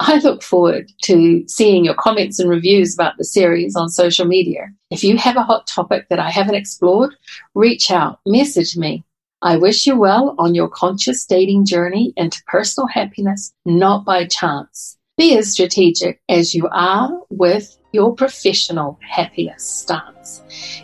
I 0.00 0.18
look 0.18 0.42
forward 0.42 0.90
to 1.02 1.44
seeing 1.46 1.84
your 1.84 1.94
comments 1.94 2.38
and 2.38 2.48
reviews 2.48 2.94
about 2.94 3.16
the 3.18 3.24
series 3.24 3.76
on 3.76 3.88
social 3.88 4.26
media. 4.26 4.68
If 4.90 5.04
you 5.04 5.16
have 5.18 5.36
a 5.36 5.42
hot 5.42 5.66
topic 5.66 6.08
that 6.08 6.18
I 6.18 6.30
haven't 6.30 6.54
explored, 6.54 7.14
reach 7.54 7.90
out, 7.90 8.20
message 8.26 8.76
me. 8.76 9.04
I 9.42 9.56
wish 9.56 9.86
you 9.86 9.98
well 9.98 10.34
on 10.38 10.54
your 10.54 10.68
conscious 10.68 11.24
dating 11.24 11.64
journey 11.64 12.12
into 12.16 12.42
personal 12.46 12.86
happiness, 12.88 13.52
not 13.64 14.04
by 14.04 14.26
chance. 14.26 14.98
Be 15.16 15.36
as 15.36 15.52
strategic 15.52 16.20
as 16.28 16.54
you 16.54 16.68
are 16.72 17.10
with 17.30 17.76
your 17.92 18.14
professional 18.14 18.98
happiness 19.02 19.68
stance. 19.68 20.42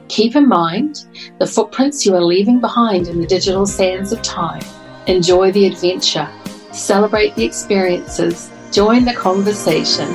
Keep 0.09 0.37
in 0.37 0.49
mind 0.49 1.05
the 1.39 1.47
footprints 1.47 2.05
you 2.05 2.15
are 2.15 2.25
leaving 2.25 2.61
behind 2.61 3.09
in 3.09 3.21
the 3.21 3.27
digital 3.27 3.67
sands 3.67 4.13
of 4.13 4.23
time. 4.23 4.63
Enjoy 5.07 5.53
the 5.53 5.67
adventure, 5.67 6.29
celebrate 6.73 7.35
the 7.35 7.45
experiences, 7.45 8.51
join 8.73 9.05
the 9.05 9.13
conversation. 9.13 10.13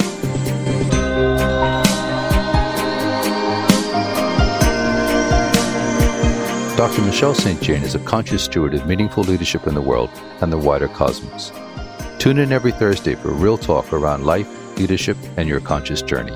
Dr. 6.78 7.02
Michelle 7.04 7.36
St. 7.36 7.62
Jane 7.62 7.84
is 7.84 7.94
a 7.94 8.00
conscious 8.00 8.44
steward 8.44 8.74
of 8.74 8.88
meaningful 8.88 9.24
leadership 9.24 9.68
in 9.68 9.76
the 9.76 9.82
world 9.82 10.10
and 10.42 10.52
the 10.52 10.58
wider 10.58 10.88
cosmos. 10.88 11.52
Tune 12.18 12.40
in 12.40 12.52
every 12.52 12.72
Thursday 12.72 13.16
for 13.16 13.32
real 13.32 13.58
talk 13.58 13.94
around 13.94 14.26
life, 14.26 14.48
leadership, 14.78 15.18
and 15.38 15.48
your 15.48 15.60
conscious 15.60 16.02
journey. 16.02 16.36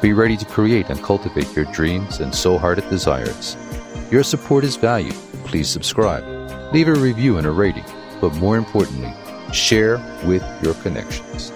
Be 0.00 0.12
ready 0.12 0.36
to 0.38 0.44
create 0.46 0.88
and 0.88 1.02
cultivate 1.02 1.54
your 1.54 1.66
dreams 1.72 2.20
and 2.20 2.34
soul 2.34 2.58
hearted 2.58 2.88
desires. 2.88 3.56
Your 4.10 4.22
support 4.22 4.64
is 4.64 4.76
valued. 4.76 5.14
Please 5.44 5.68
subscribe, 5.68 6.24
leave 6.72 6.88
a 6.88 6.94
review 6.94 7.38
and 7.38 7.46
a 7.46 7.50
rating, 7.50 7.84
but 8.20 8.34
more 8.36 8.56
importantly, 8.56 9.12
Share 9.52 9.98
with 10.24 10.44
your 10.62 10.74
connections. 10.74 11.52